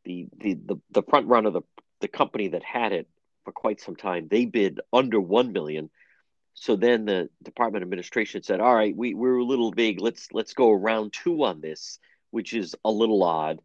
[0.04, 1.62] the the the, the front runner of the
[2.00, 3.08] the company that had it
[3.44, 5.90] for quite some time they bid under one million.
[6.56, 10.00] So then the Department of Administration said, "All right, we we're a little big.
[10.00, 11.98] Let's let's go round two on this."
[12.30, 13.60] Which is a little odd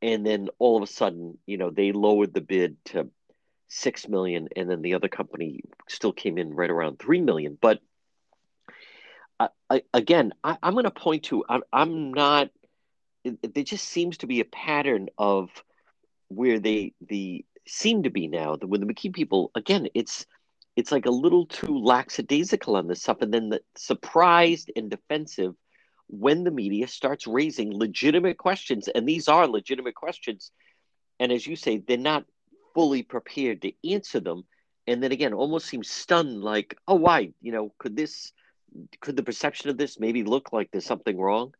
[0.00, 3.10] and then all of a sudden, you know, they lowered the bid to
[3.68, 7.58] six million, and then the other company still came in right around three million.
[7.60, 7.80] But
[9.40, 12.50] I, I, again, I, am going to point to I, I'm not.
[13.24, 15.50] It, there just seems to be a pattern of
[16.28, 18.56] where they the seem to be now.
[18.56, 20.26] The, with the McKee people, again, it's
[20.76, 25.54] it's like a little too lackadaisical on this stuff, and then the surprised and defensive
[26.06, 30.52] when the media starts raising legitimate questions, and these are legitimate questions,
[31.18, 32.24] and as you say, they're not
[32.74, 34.44] fully prepared to answer them,
[34.86, 37.32] and then again, almost seem stunned, like, oh, why?
[37.42, 38.32] You know, could this,
[39.00, 41.52] could the perception of this maybe look like there's something wrong?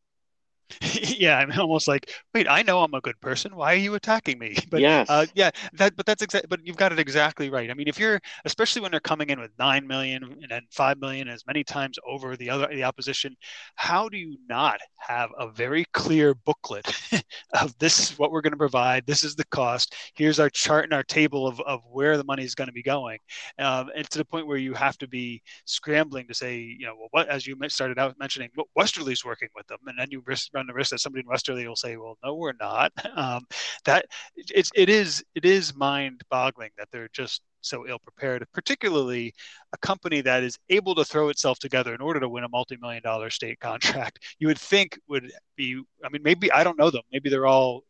[1.18, 3.56] yeah, I'm almost like, wait, I know I'm a good person.
[3.56, 4.56] Why are you attacking me?
[4.70, 5.08] But yes.
[5.08, 6.46] uh, yeah, that but that's exactly.
[6.48, 7.70] But you've got it exactly right.
[7.70, 10.98] I mean, if you're especially when they're coming in with nine million and then five
[10.98, 13.34] million as many times over the other the opposition,
[13.76, 16.86] how do you not have a very clear booklet
[17.60, 20.84] of this is what we're going to provide, this is the cost, here's our chart
[20.84, 23.18] and our table of of where the money is going to be going,
[23.58, 26.94] um, and to the point where you have to be scrambling to say, you know,
[26.98, 30.22] well, what as you started out mentioning, what Westerly's working with them, and then you
[30.26, 33.46] risk run the risk that somebody in Westerly will say, "Well, no, we're not." Um,
[33.84, 34.06] that
[34.36, 39.34] it's it is it is mind-boggling that they're just so ill prepared, particularly
[39.72, 43.02] a company that is able to throw itself together in order to win a multi-million
[43.02, 44.20] dollar state contract.
[44.38, 45.82] You would think would be.
[46.04, 47.02] I mean, maybe I don't know them.
[47.12, 47.82] Maybe they're all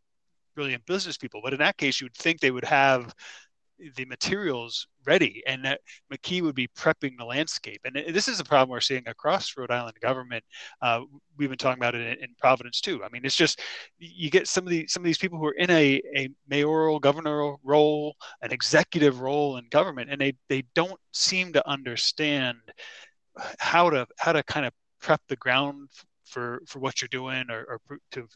[0.54, 3.14] brilliant business people, but in that case, you would think they would have
[3.96, 5.80] the materials ready and that
[6.12, 7.80] McKee would be prepping the landscape.
[7.84, 10.44] And this is a problem we're seeing across Rhode Island government.
[10.82, 11.00] Uh,
[11.38, 13.02] we've been talking about it in, in, Providence too.
[13.02, 13.60] I mean, it's just
[13.98, 17.00] you get some of the some of these people who are in a, a mayoral
[17.00, 22.58] governor role, an executive role in government, and they they don't seem to understand
[23.58, 25.88] how to how to kind of prep the ground
[26.24, 28.28] for for what you're doing or, or to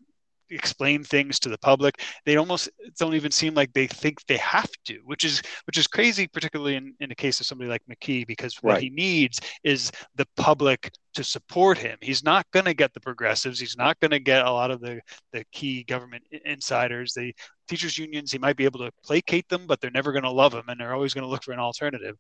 [0.53, 4.71] explain things to the public they almost don't even seem like they think they have
[4.85, 8.27] to which is which is crazy particularly in, in the case of somebody like mckee
[8.27, 8.83] because what right.
[8.83, 11.99] he needs is the public to support him.
[12.01, 13.61] He's not going to get the progressives.
[13.61, 15.01] He's not going to get a lot of the,
[15.33, 17.13] the key government insiders.
[17.13, 17.35] The
[17.73, 20.53] teachers unions, he might be able to placate them, but they're never going to love
[20.53, 22.17] him and they're always going to look for an alternative.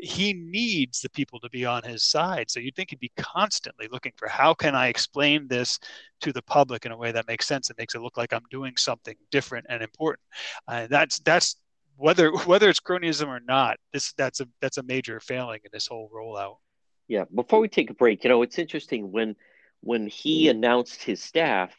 [0.00, 2.48] He needs the people to be on his side.
[2.50, 5.80] So you'd think he'd be constantly looking for how can I explain this
[6.20, 8.44] to the public in a way that makes sense and makes it look like I'm
[8.48, 10.22] doing something different and important.
[10.68, 11.56] Uh, that's that's
[11.96, 13.78] whether whether it's cronyism or not.
[13.92, 16.58] This that's a that's a major failing in this whole rollout.
[17.08, 17.24] Yeah.
[17.34, 19.34] Before we take a break, you know, it's interesting when
[19.80, 21.72] when he announced his staff,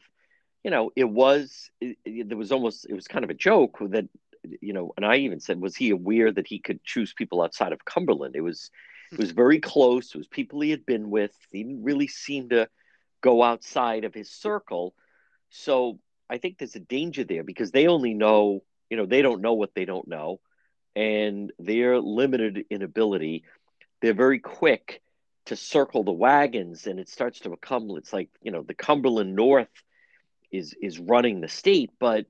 [0.64, 3.78] you know, it was it, it, there was almost it was kind of a joke
[3.82, 4.08] that
[4.62, 7.72] you know, and I even said, was he aware that he could choose people outside
[7.72, 8.36] of Cumberland?
[8.36, 8.72] It was
[9.12, 10.14] it was very close.
[10.14, 11.32] It was people he had been with.
[11.52, 12.68] He didn't really seem to
[13.22, 14.96] go outside of his circle.
[15.50, 16.00] So
[16.30, 19.54] I think there's a danger there because they only know, you know, they don't know
[19.54, 20.40] what they don't know,
[20.96, 23.44] and they're limited in ability.
[24.02, 25.02] They're very quick
[25.46, 29.36] to circle the wagons and it starts to become it's like you know the cumberland
[29.36, 29.68] north
[30.54, 32.26] is is running the state but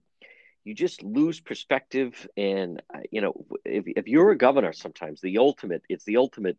[0.64, 2.28] you just lose perspective.
[2.38, 6.58] And uh, you know if, if you're a governor sometimes the ultimate it's the ultimate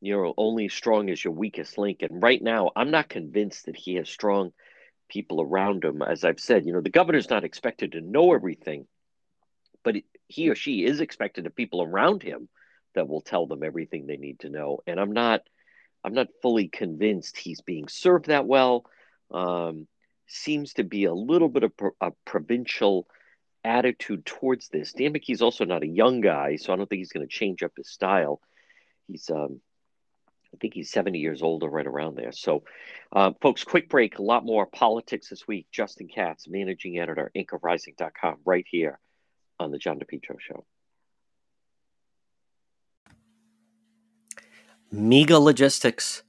[0.00, 2.02] you know only strong as your weakest link.
[2.02, 4.52] And right now i'm not convinced that he has strong
[5.08, 6.02] people around him.
[6.02, 8.86] As i've said you know the governor's not expected to know everything
[9.84, 9.94] but
[10.26, 12.48] he or she is expected to people around him
[12.94, 14.80] that will tell them everything they need to know.
[14.86, 15.42] And i'm not
[16.04, 18.84] I'm not fully convinced he's being served that well.
[19.30, 19.86] Um,
[20.28, 23.06] seems to be a little bit of a provincial
[23.64, 24.92] attitude towards this.
[24.92, 27.62] Dan McKee's also not a young guy, so I don't think he's going to change
[27.62, 28.40] up his style.
[29.06, 29.60] He's, um,
[30.54, 32.32] I think he's 70 years old or right around there.
[32.32, 32.64] So,
[33.12, 34.18] uh, folks, quick break.
[34.18, 35.66] A lot more politics this week.
[35.72, 38.98] Justin Katz, managing editor, anchorrising.com, right here
[39.58, 40.64] on the John DePetro Show.
[44.90, 46.22] Mega Logistics.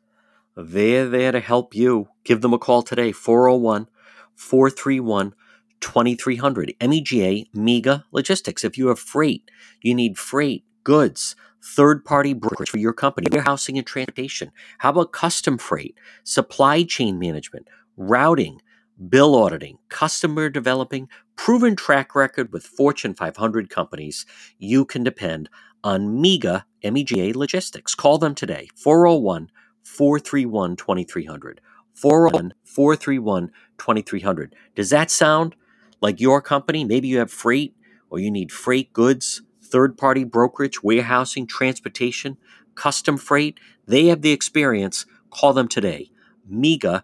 [0.62, 2.10] They're there to help you.
[2.26, 3.88] Give them a call today, 401
[4.36, 5.34] 431
[5.80, 6.74] 2300.
[6.82, 8.66] MEGA, Mega Logistics.
[8.66, 9.50] If you have freight,
[9.82, 14.52] you need freight, goods, third party brokerage for your company, warehousing and transportation.
[14.80, 18.62] How about custom freight, supply chain management, routing,
[19.08, 21.08] bill auditing, customer developing,
[21.38, 24.26] proven track record with Fortune 500 companies?
[24.58, 25.50] You can depend
[25.86, 27.96] on MEGA, MEGA Logistics.
[27.96, 29.50] Call them today, 401
[29.84, 31.62] 431 2300.
[31.94, 34.56] 401 431 2300.
[34.76, 35.56] Does that sound
[36.02, 36.84] like your company?
[36.84, 37.76] Maybe you have freight
[38.10, 42.38] or you need freight goods, third party brokerage, warehousing, transportation,
[42.76, 43.60] custom freight.
[43.86, 45.06] They have the experience.
[45.30, 46.12] Call them today.
[46.48, 47.04] MEGA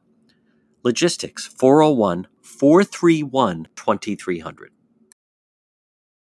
[0.85, 4.71] Logistics, 401 431 2300.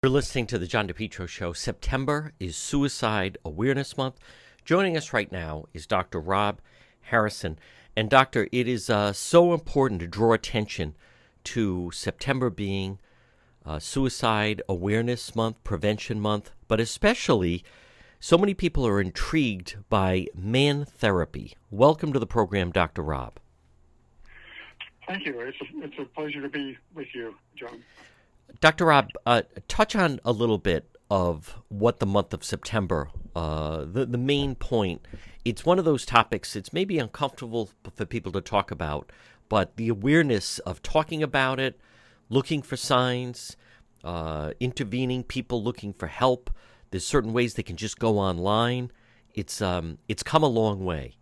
[0.02, 1.52] You're listening to the John DePetro Show.
[1.52, 4.20] September is Suicide Awareness Month.
[4.66, 6.22] Joining us right now is Dr.
[6.22, 6.62] Rob
[7.02, 7.60] Harrison.
[7.98, 10.96] And, Doctor, it is uh, so important to draw attention
[11.44, 12.98] to September being
[13.66, 17.66] uh, Suicide Awareness Month, Prevention Month, but especially
[18.22, 21.58] so many people are intrigued by man therapy.
[21.70, 23.04] Welcome to the program, Dr.
[23.04, 23.40] Rob.
[25.06, 25.42] Thank you.
[25.42, 27.84] It's a, it's a pleasure to be with you, John.
[28.62, 28.86] Dr.
[28.86, 34.06] Rob, uh, touch on a little bit of what the month of September, uh, the,
[34.06, 35.06] the main point.
[35.46, 39.12] It's one of those topics, it's maybe uncomfortable for people to talk about,
[39.50, 41.80] but the awareness of talking about it,
[42.30, 43.58] looking for signs,
[44.04, 46.50] uh, intervening, people looking for help.
[46.92, 48.92] There's certain ways they can just go online.
[49.34, 51.16] It's um, it's come a long way.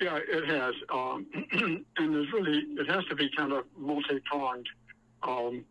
[0.00, 1.26] Yeah, it has, um,
[1.96, 4.68] and there's really it has to be kind of multi pronged.
[5.22, 5.64] Um,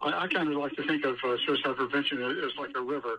[0.00, 3.18] I, I kind of like to think of uh, suicide prevention as like a river,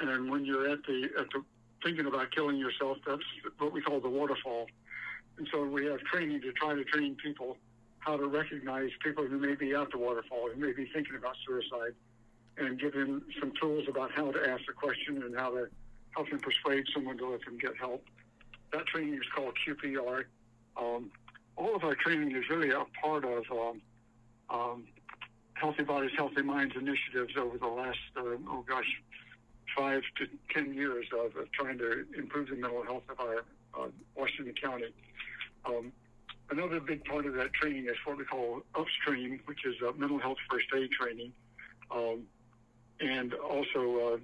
[0.00, 1.42] and when you're at the at the
[1.82, 3.22] thinking about killing yourself, that's
[3.58, 4.66] what we call the waterfall.
[5.38, 7.56] And so we have training to try to train people
[7.98, 11.36] how to recognize people who may be at the waterfall, who may be thinking about
[11.46, 11.94] suicide,
[12.58, 15.68] and give them some tools about how to ask the question and how to
[16.10, 18.04] help them persuade someone to let them get help.
[18.72, 20.24] That training is called QPR.
[20.76, 21.10] Um,
[21.56, 23.80] all of our training is really a part of um,
[24.50, 24.84] um,
[25.54, 29.00] Healthy Bodies, Healthy Minds initiatives over the last, uh, oh gosh,
[29.76, 33.44] five to ten years of, of, trying to improve the mental health of our
[33.78, 34.92] uh, Washington County.
[35.64, 35.92] Um,
[36.50, 40.18] another big part of that training is what we call upstream, which is uh, mental
[40.18, 41.32] health first aid training.
[41.90, 42.24] Um,
[43.00, 44.18] and also, uh,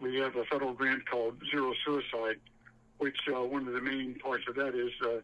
[0.00, 2.36] we have a federal grant called Zero Suicide,
[2.98, 5.20] which uh, one of the main parts of that is uh,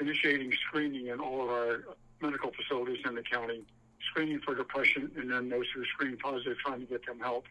[0.00, 1.84] initiating screening in all of our
[2.20, 3.62] medical facilities in the county,
[4.10, 7.44] screening for depression, and then those who screen positive, trying to get them help.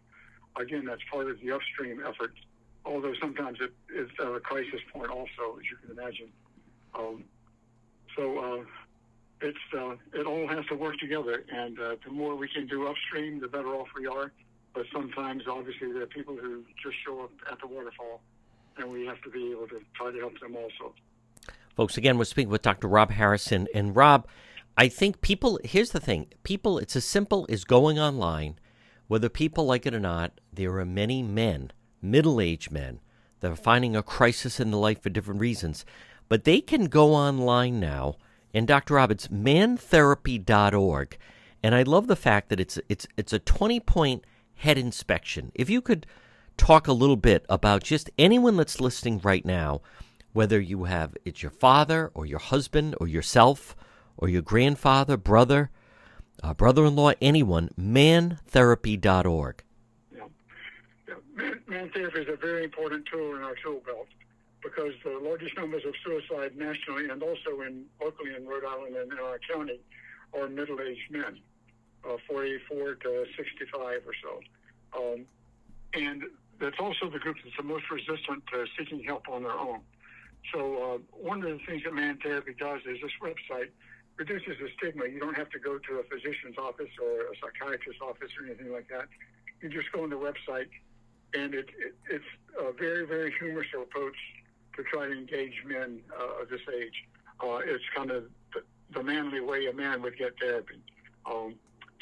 [0.56, 2.34] Again, that's part of the upstream effort,
[2.86, 3.72] although sometimes it
[4.20, 6.30] at a crisis point also, as you can imagine.
[6.94, 7.24] Um,
[8.16, 8.64] so uh,
[9.42, 12.88] it's uh, it all has to work together, and uh, the more we can do
[12.88, 14.32] upstream, the better off we are.
[14.74, 18.22] But sometimes, obviously, there are people who just show up at the waterfall,
[18.78, 20.94] and we have to be able to try to help them also.
[21.76, 22.88] Folks, again, we're speaking with Dr.
[22.88, 24.28] Rob Harrison, and Rob,
[24.78, 25.60] I think people.
[25.64, 26.78] Here's the thing: people.
[26.80, 28.58] It's as simple as going online.
[29.08, 33.02] Whether people like it or not, there are many men, middle-aged men,
[33.42, 35.84] that are finding a crisis in their life for different reasons
[36.32, 38.16] but they can go online now,
[38.54, 38.94] and Dr.
[38.94, 41.18] Roberts, mantherapy.org.
[41.62, 44.24] And I love the fact that it's it's it's a 20 point
[44.56, 45.52] head inspection.
[45.54, 46.06] If you could
[46.56, 49.82] talk a little bit about just anyone that's listening right now,
[50.32, 53.76] whether you have it's your father or your husband or yourself
[54.18, 55.70] or your grandfather, brother,
[56.44, 59.64] uh, brother-in-law, anyone, mantherapy.org.
[60.14, 60.24] Yeah.
[61.08, 61.14] yeah.
[61.36, 64.08] Man, man therapy is a very important tool in our tool belt
[64.64, 69.12] because the largest numbers of suicide nationally and also in locally in Rhode Island and
[69.12, 69.80] in our county
[70.34, 71.40] are middle-aged men,
[72.08, 74.40] uh, 44 to 65 or so.
[74.98, 75.26] Um,
[75.94, 76.24] and
[76.60, 79.80] that's also the group that's the most resistant to seeking help on their own.
[80.54, 83.70] So uh, one of the things that Man Therapy does is this website
[84.22, 85.08] reduces the stigma.
[85.08, 88.72] You don't have to go to a physician's office or a psychiatrist's office or anything
[88.72, 89.08] like that.
[89.62, 90.70] You just go on the website,
[91.34, 94.20] and it, it, it's a very, very humorous approach
[94.76, 96.94] to try to engage men uh, of this age.
[97.44, 98.62] Uh, it's kind of the,
[98.94, 100.80] the, manly way a man would get therapy.
[101.26, 101.56] Um,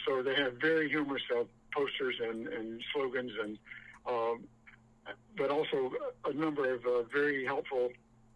[0.06, 1.44] so they have very humorous uh,
[1.74, 3.58] posters and, and, slogans, and
[4.06, 4.44] um,
[5.38, 5.92] but also
[6.26, 7.90] a number of uh, very helpful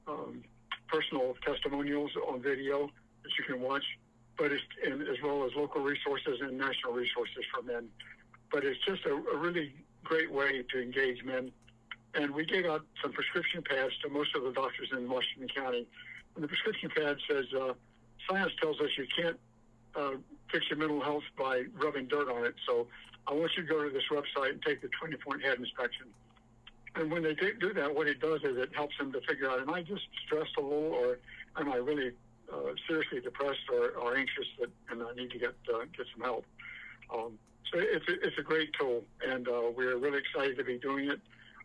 [0.07, 0.41] um,
[0.88, 2.89] personal testimonials on video
[3.24, 3.84] that you can watch.
[4.38, 7.89] But it's and as well as local resources and national resources for men.
[8.51, 11.51] But it's just a, a really great way to engage men
[12.15, 15.88] and we gave out some prescription pads to most of the doctors in Washington County.
[16.36, 17.74] And the prescription pad says, uh,
[18.30, 19.38] science tells us you can't
[19.95, 20.17] uh,
[20.51, 22.55] fix your mental health by rubbing dirt on it.
[22.67, 22.88] So
[23.28, 26.07] I want you to go to this website and take the 20 point head inspection.
[26.95, 29.59] And when they do that, what it does is it helps them to figure out,
[29.59, 31.17] am I just stressed a little or
[31.57, 32.11] am I really
[32.53, 36.23] uh, seriously depressed or, or anxious that, and I need to get, uh, get some
[36.23, 36.45] help.
[37.13, 37.31] Um,
[37.71, 41.09] so it's a, it's a great tool, and uh, we're really excited to be doing
[41.09, 41.19] it.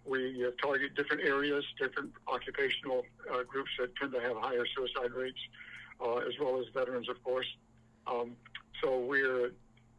[0.07, 0.20] We
[0.62, 5.43] target different areas, different occupational uh, groups that tend to have higher suicide rates,
[6.01, 7.51] uh, as well as veterans, of course.
[8.07, 8.28] Um,
[8.80, 9.53] so we're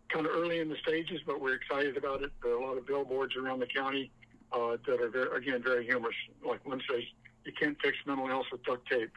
[0.10, 2.32] kind of early in the stages, but we're excited about it.
[2.42, 4.10] There are a lot of billboards around the county
[4.52, 6.16] uh, that are, very, again, very humorous.
[6.44, 7.04] Like one says,
[7.46, 9.12] you can't fix mental health with duct tape.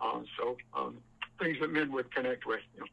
[0.00, 0.98] Uh, so um,
[1.38, 2.60] things that men would connect with.
[2.74, 2.86] You know.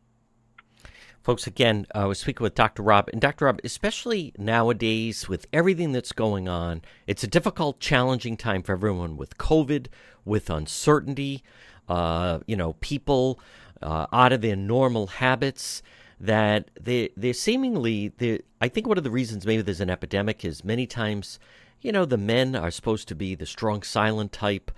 [1.23, 2.83] Folks, again, uh, I was speaking with Dr.
[2.83, 3.09] Rob.
[3.13, 3.45] And Dr.
[3.45, 9.15] Rob, especially nowadays with everything that's going on, it's a difficult, challenging time for everyone
[9.15, 9.87] with COVID,
[10.25, 11.41] with uncertainty,
[11.87, 13.39] uh, you know, people
[13.81, 15.81] uh, out of their normal habits
[16.19, 20.43] that they, they're seemingly, they I think one of the reasons maybe there's an epidemic
[20.43, 21.39] is many times,
[21.81, 24.71] you know, the men are supposed to be the strong, silent type,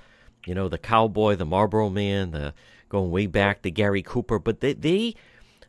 [0.46, 2.54] you know, the cowboy, the Marlboro man, the
[2.90, 5.16] going way back, to Gary Cooper, but they, they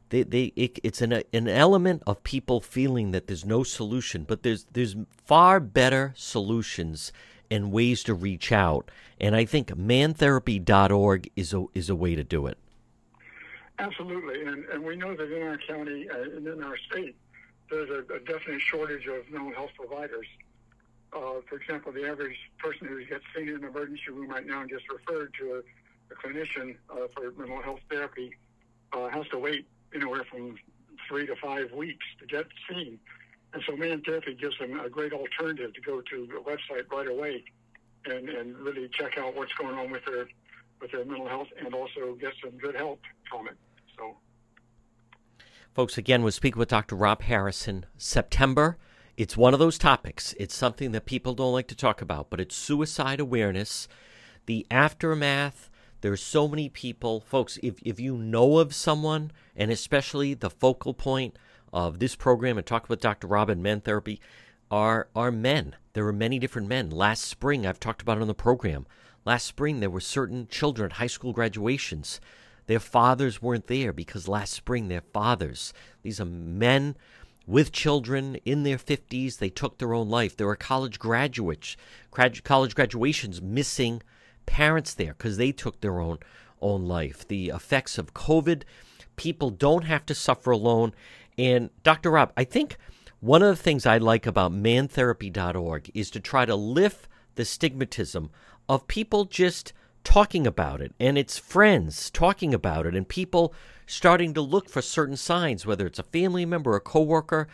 [0.08, 4.42] they, they it, it's an an element of people feeling that there's no solution, but
[4.42, 7.12] there's there's far better solutions
[7.50, 8.90] and ways to reach out.
[9.20, 12.58] And I think mantherapy.org is a is a way to do it.
[13.78, 17.14] Absolutely, and, and we know that in our county uh, and in our state,
[17.70, 20.26] there's a, a definite shortage of mental health providers.
[21.12, 24.60] Uh, for example, the average person who gets seen in an emergency room right now
[24.60, 25.62] and gets referred to a,
[26.10, 28.32] a clinician uh, for mental health therapy
[28.92, 30.56] uh, has to wait anywhere from
[31.08, 32.98] three to five weeks to get seen.
[33.52, 37.08] And so Man Therapy gives them a great alternative to go to the website right
[37.08, 37.44] away
[38.04, 40.26] and, and really check out what's going on with their
[40.80, 43.00] with their mental health and also get some good help
[43.30, 43.56] from it.
[43.96, 44.16] So
[45.72, 46.96] Folks, again, we're speaking with Dr.
[46.96, 47.86] Rob Harrison.
[47.96, 48.76] September,
[49.16, 50.34] it's one of those topics.
[50.38, 53.88] It's something that people don't like to talk about, but it's suicide awareness,
[54.46, 55.70] the aftermath.
[56.00, 57.20] There's so many people.
[57.20, 61.36] Folks, if, if you know of someone, and especially the focal point
[61.72, 63.26] of this program and talk about Dr.
[63.26, 64.20] Robin men therapy,
[64.70, 65.76] are, are men.
[65.92, 66.90] There are many different men.
[66.90, 68.86] Last spring, I've talked about on the program.
[69.24, 72.20] Last spring, there were certain children at high school graduations
[72.66, 75.72] their fathers weren't there because last spring their fathers,
[76.02, 76.96] these are men
[77.46, 80.36] with children in their 50s, they took their own life.
[80.36, 81.76] There were college graduates,
[82.10, 84.02] college graduations missing
[84.46, 86.18] parents there because they took their own
[86.62, 87.26] own life.
[87.28, 88.62] The effects of COVID,
[89.16, 90.94] people don't have to suffer alone.
[91.36, 92.10] And Dr.
[92.10, 92.78] Rob, I think
[93.20, 98.30] one of the things I like about mantherapy.org is to try to lift the stigmatism
[98.68, 99.72] of people just
[100.04, 103.52] talking about it and its friends talking about it and people
[103.86, 107.48] starting to look for certain signs whether it's a family member or a coworker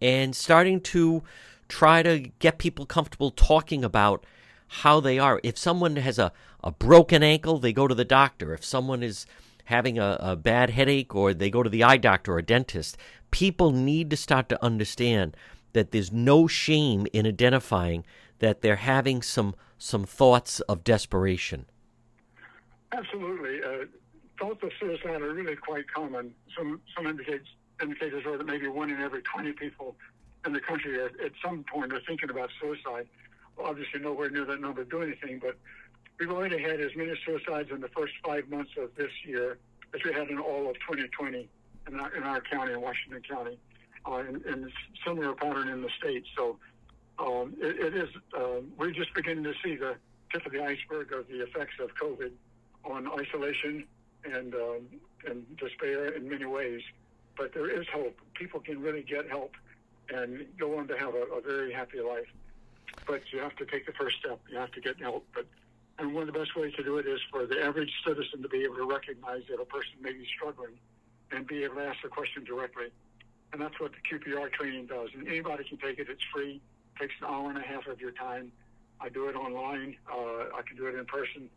[0.00, 1.22] and starting to
[1.68, 4.24] try to get people comfortable talking about
[4.68, 8.52] how they are if someone has a, a broken ankle they go to the doctor
[8.52, 9.26] if someone is
[9.64, 12.96] having a, a bad headache or they go to the eye doctor or dentist
[13.30, 15.36] people need to start to understand
[15.72, 18.04] that there's no shame in identifying
[18.38, 21.66] that they're having some some thoughts of desperation
[22.92, 23.62] Absolutely.
[23.62, 23.84] Uh,
[24.38, 26.34] thoughts of suicide are really quite common.
[26.56, 27.48] Some some indicates,
[27.82, 29.96] indicators are that maybe one in every 20 people
[30.46, 33.08] in the country are, at some point are thinking about suicide.
[33.62, 35.56] Obviously, nowhere near that number do anything, but
[36.18, 39.58] we've already had as many suicides in the first five months of this year
[39.94, 41.48] as we had in all of 2020
[41.88, 43.58] in our, in our county, in Washington County,
[44.06, 44.70] uh, and, and
[45.06, 46.24] similar pattern in the state.
[46.36, 46.58] So
[47.18, 49.96] um, it, it is, uh, we're just beginning to see the
[50.32, 52.32] tip of the iceberg of the effects of COVID
[52.84, 53.84] on isolation
[54.24, 54.86] and um,
[55.26, 56.82] and despair in many ways.
[57.36, 58.18] But there is hope.
[58.34, 59.52] People can really get help
[60.08, 62.26] and go on to have a, a very happy life.
[63.06, 64.40] But you have to take the first step.
[64.50, 65.26] You have to get help.
[65.34, 65.46] But
[65.98, 68.48] and one of the best ways to do it is for the average citizen to
[68.48, 70.74] be able to recognize that a person may be struggling
[71.32, 72.86] and be able to ask the question directly.
[73.52, 75.08] And that's what the QPR training does.
[75.14, 76.08] And anybody can take it.
[76.10, 76.60] It's free.
[76.94, 78.52] It takes an hour and a half of your time.
[79.00, 79.96] I do it online.
[80.10, 81.48] Uh, I can do it in person.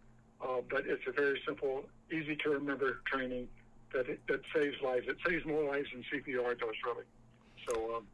[0.41, 3.49] Uh, but it's a very simple, easy to remember training
[3.93, 5.07] that it, that saves lives.
[5.07, 7.05] It saves more lives than CPR does, really.
[7.67, 8.07] So um,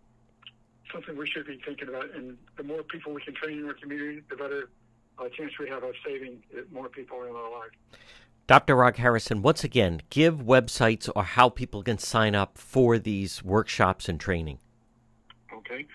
[0.91, 2.13] something we should be thinking about.
[2.13, 4.69] And the more people we can train in our community, the better
[5.17, 7.73] uh, chance we have of saving more people in our lives.
[8.47, 8.75] Dr.
[8.75, 14.07] Rob Harrison, once again, give websites or how people can sign up for these workshops
[14.07, 14.59] and training.
[15.51, 15.87] Okay.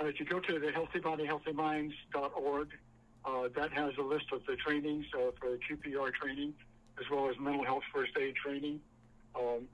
[0.00, 2.68] Uh, if you go to the healthybodyhealthyminds.org,
[3.24, 6.54] uh, that has a list of the trainings uh, for the QPR training,
[6.98, 8.80] as well as mental health first aid training.
[9.34, 9.66] Um,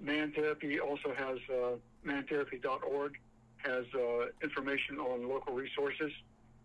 [0.00, 3.18] Man Therapy also has uh, mantherapy.org
[3.64, 6.12] has uh, information on local resources.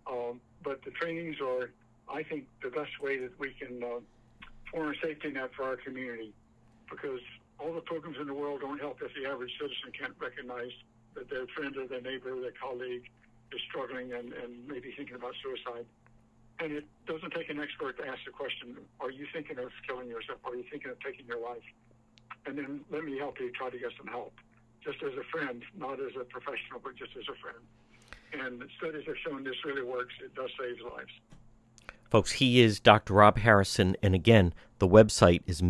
[0.06, 1.70] Um, but the trainings are,
[2.10, 4.00] I think, the best way that we can uh,
[4.72, 6.34] form a safety net for our community,
[6.90, 7.20] because
[7.60, 10.72] all the programs in the world don't help if the average citizen can't recognize
[11.16, 13.04] that their friend or their neighbor or their colleague
[13.52, 15.86] is struggling and, and maybe thinking about suicide.
[16.60, 20.10] And it doesn't take an expert to ask the question, are you thinking of killing
[20.10, 20.40] yourself?
[20.44, 21.64] Are you thinking of taking your life?
[22.46, 24.34] And then let me help you try to get some help,
[24.84, 27.64] just as a friend, not as a professional, but just as a friend.
[28.34, 30.14] And studies have shown this really works.
[30.24, 31.12] It does save lives.
[32.10, 33.14] Folks, he is Dr.
[33.14, 33.96] Rob Harrison.
[34.02, 35.62] And again, the website is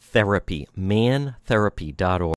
[0.00, 2.34] Therapy, mantherapy.org.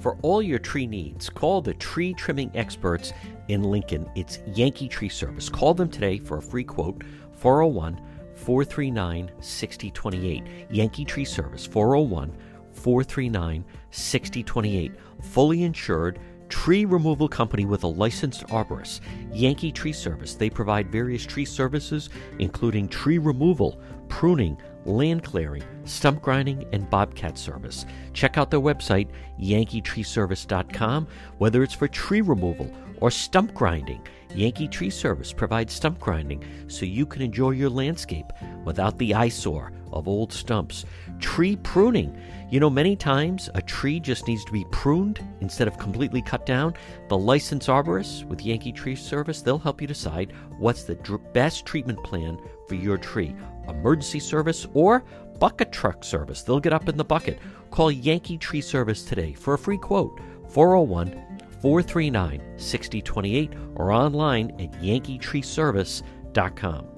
[0.00, 3.12] For all your tree needs, call the tree trimming experts
[3.48, 4.06] in Lincoln.
[4.14, 5.48] It's Yankee Tree Service.
[5.48, 7.02] Call them today for a free quote
[7.36, 7.98] 401
[8.44, 10.44] 439 6028.
[10.70, 12.36] Yankee Tree Service 401
[12.74, 14.92] 439 6028.
[15.22, 16.18] Fully insured
[16.50, 19.00] tree removal company with a licensed arborist.
[19.32, 20.34] Yankee Tree Service.
[20.34, 27.38] They provide various tree services, including tree removal, pruning, land clearing, stump grinding, and bobcat
[27.38, 27.86] service.
[28.12, 29.08] Check out their website,
[29.40, 31.06] yankeetreeservice.com,
[31.38, 32.70] whether it's for tree removal
[33.00, 34.06] or stump grinding.
[34.34, 38.26] Yankee Tree Service provides stump grinding so you can enjoy your landscape
[38.64, 40.84] without the eyesore of old stumps.
[41.20, 42.18] Tree pruning.
[42.50, 46.44] You know, many times a tree just needs to be pruned instead of completely cut
[46.44, 46.74] down.
[47.08, 51.64] The licensed arborists with Yankee Tree Service, they'll help you decide what's the dr- best
[51.64, 53.34] treatment plan for your tree.
[53.68, 55.04] Emergency service or
[55.38, 56.42] bucket truck service.
[56.42, 57.38] They'll get up in the bucket.
[57.70, 60.20] Call Yankee Tree Service today for a free quote.
[60.48, 61.23] 401
[61.64, 66.88] 439 6028 or online at yankeetreeservice.com.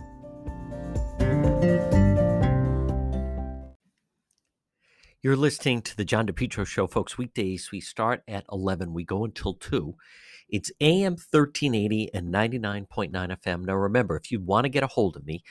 [5.22, 7.16] You're listening to the John DePetro Show, folks.
[7.16, 8.92] Weekdays, we start at 11.
[8.92, 9.94] We go until 2.
[10.48, 13.66] It's AM 1380 and 99.9 FM.
[13.66, 15.44] Now, remember, if you want to get a hold of me,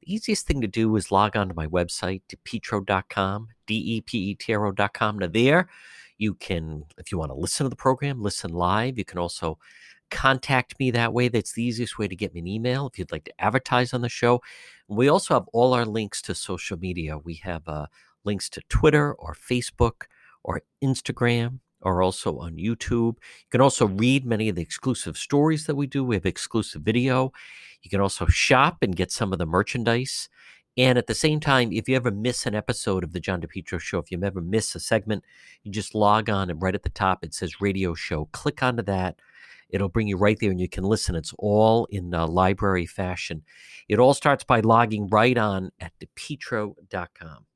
[0.00, 5.18] the easiest thing to do is log on to my website, depetro.com, D-E-P-E-T-R-O.com.
[5.18, 5.68] Now, there
[6.20, 8.98] you can, if you want to listen to the program, listen live.
[8.98, 9.58] You can also
[10.10, 11.28] contact me that way.
[11.28, 14.02] That's the easiest way to get me an email if you'd like to advertise on
[14.02, 14.42] the show.
[14.86, 17.16] We also have all our links to social media.
[17.16, 17.86] We have uh,
[18.24, 20.02] links to Twitter or Facebook
[20.42, 23.16] or Instagram or also on YouTube.
[23.16, 26.04] You can also read many of the exclusive stories that we do.
[26.04, 27.32] We have exclusive video.
[27.80, 30.28] You can also shop and get some of the merchandise.
[30.76, 33.80] And at the same time, if you ever miss an episode of the John DePetro
[33.80, 35.24] show, if you ever miss a segment,
[35.62, 38.26] you just log on and right at the top it says radio show.
[38.32, 39.16] Click onto that.
[39.68, 41.14] It'll bring you right there and you can listen.
[41.14, 43.42] It's all in uh, library fashion.
[43.88, 47.46] It all starts by logging right on at depetro.com.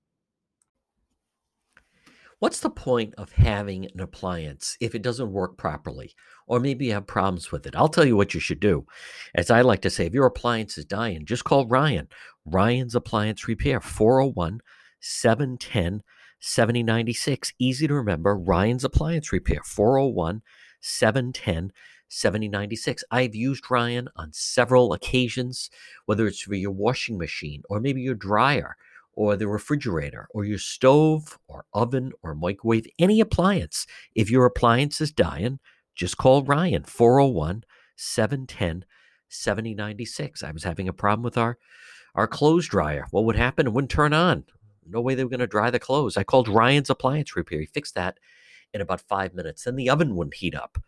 [2.41, 6.15] What's the point of having an appliance if it doesn't work properly?
[6.47, 7.75] Or maybe you have problems with it.
[7.75, 8.85] I'll tell you what you should do.
[9.35, 12.07] As I like to say, if your appliance is dying, just call Ryan.
[12.45, 14.61] Ryan's Appliance Repair, 401
[15.01, 16.03] 710
[16.41, 17.53] 7096.
[17.59, 18.37] Easy to remember.
[18.37, 20.43] Ryan's Appliance Repair, 401
[20.81, 21.73] 710
[22.09, 23.05] 7096.
[23.11, 25.71] I've used Ryan on several occasions,
[26.07, 28.77] whether it's for your washing machine or maybe your dryer
[29.15, 33.87] or the refrigerator or your stove or oven or microwave, any appliance.
[34.15, 35.61] If your appliance is dying,
[35.95, 37.65] just call Ryan 401
[37.97, 38.85] 710
[39.29, 40.43] 7096.
[40.43, 41.59] I was having a problem with our
[42.15, 43.07] our clothes dryer.
[43.11, 43.67] What would happen?
[43.67, 44.45] It wouldn't turn on.
[44.87, 46.17] No way they were going to dry the clothes.
[46.17, 47.61] I called Ryan's appliance repair.
[47.61, 48.19] He fixed that
[48.73, 49.65] in about five minutes.
[49.65, 50.79] Then the oven wouldn't heat up.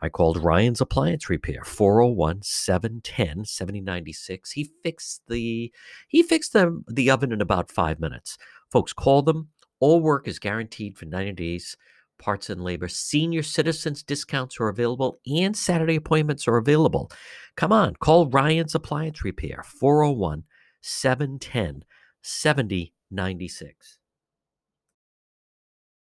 [0.00, 4.50] I called Ryan's Appliance Repair, 401 710 7096.
[4.50, 5.72] He fixed the
[6.08, 8.36] he fixed the, the oven in about five minutes.
[8.70, 9.50] Folks, call them.
[9.78, 11.76] All work is guaranteed for 90 days.
[12.18, 12.88] Parts and labor.
[12.88, 17.10] Senior citizens discounts are available and Saturday appointments are available.
[17.56, 20.44] Come on, call Ryan's Appliance Repair, 401
[20.82, 21.84] 710
[22.20, 23.98] 7096.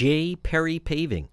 [0.00, 0.34] J.
[0.34, 1.28] Perry Paving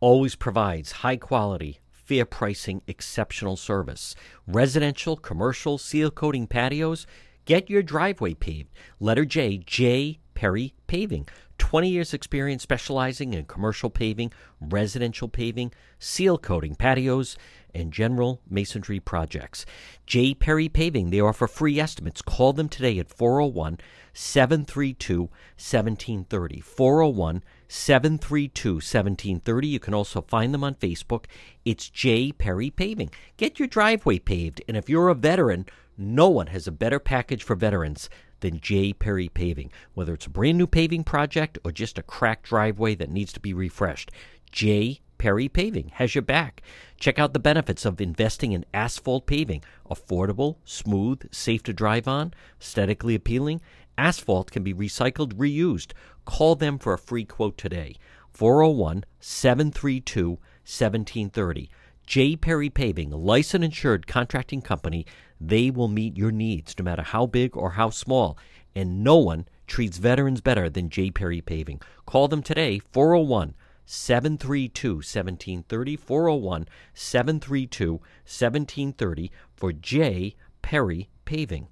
[0.00, 4.16] always provides high quality, fair pricing, exceptional service.
[4.46, 7.06] Residential, commercial, seal coating patios.
[7.44, 8.70] Get your driveway paved.
[8.98, 11.28] Letter J, J Perry Paving.
[11.58, 17.36] 20 years experience specializing in commercial paving, residential paving, seal coating patios,
[17.74, 19.64] and general masonry projects.
[20.06, 20.34] J.
[20.34, 22.22] Perry Paving, they offer free estimates.
[22.22, 23.78] Call them today at 401
[24.12, 26.60] 732 1730.
[26.60, 29.68] 401 732 1730.
[29.68, 31.26] You can also find them on Facebook.
[31.64, 32.32] It's J.
[32.32, 33.10] Perry Paving.
[33.36, 35.66] Get your driveway paved, and if you're a veteran,
[35.96, 38.08] no one has a better package for veterans
[38.40, 38.92] than J.
[38.92, 39.70] Perry Paving.
[39.94, 43.40] Whether it's a brand new paving project or just a cracked driveway that needs to
[43.40, 44.10] be refreshed,
[44.50, 45.00] J.
[45.18, 46.62] Perry Paving has your back.
[46.98, 49.62] Check out the benefits of investing in asphalt paving.
[49.90, 53.60] Affordable, smooth, safe to drive on, aesthetically appealing.
[53.98, 55.92] Asphalt can be recycled, reused.
[56.24, 57.96] Call them for a free quote today.
[58.32, 61.70] 401 732 1730.
[62.06, 62.36] J.
[62.36, 65.04] Perry Paving, licensed insured contracting company.
[65.40, 68.38] They will meet your needs no matter how big or how small.
[68.74, 71.10] And no one treats veterans better than J.
[71.10, 71.82] Perry Paving.
[72.06, 73.54] Call them today, 401
[73.90, 75.96] 732 1730.
[75.96, 80.36] 401 732 1730 for J.
[80.60, 81.68] Perry Paving.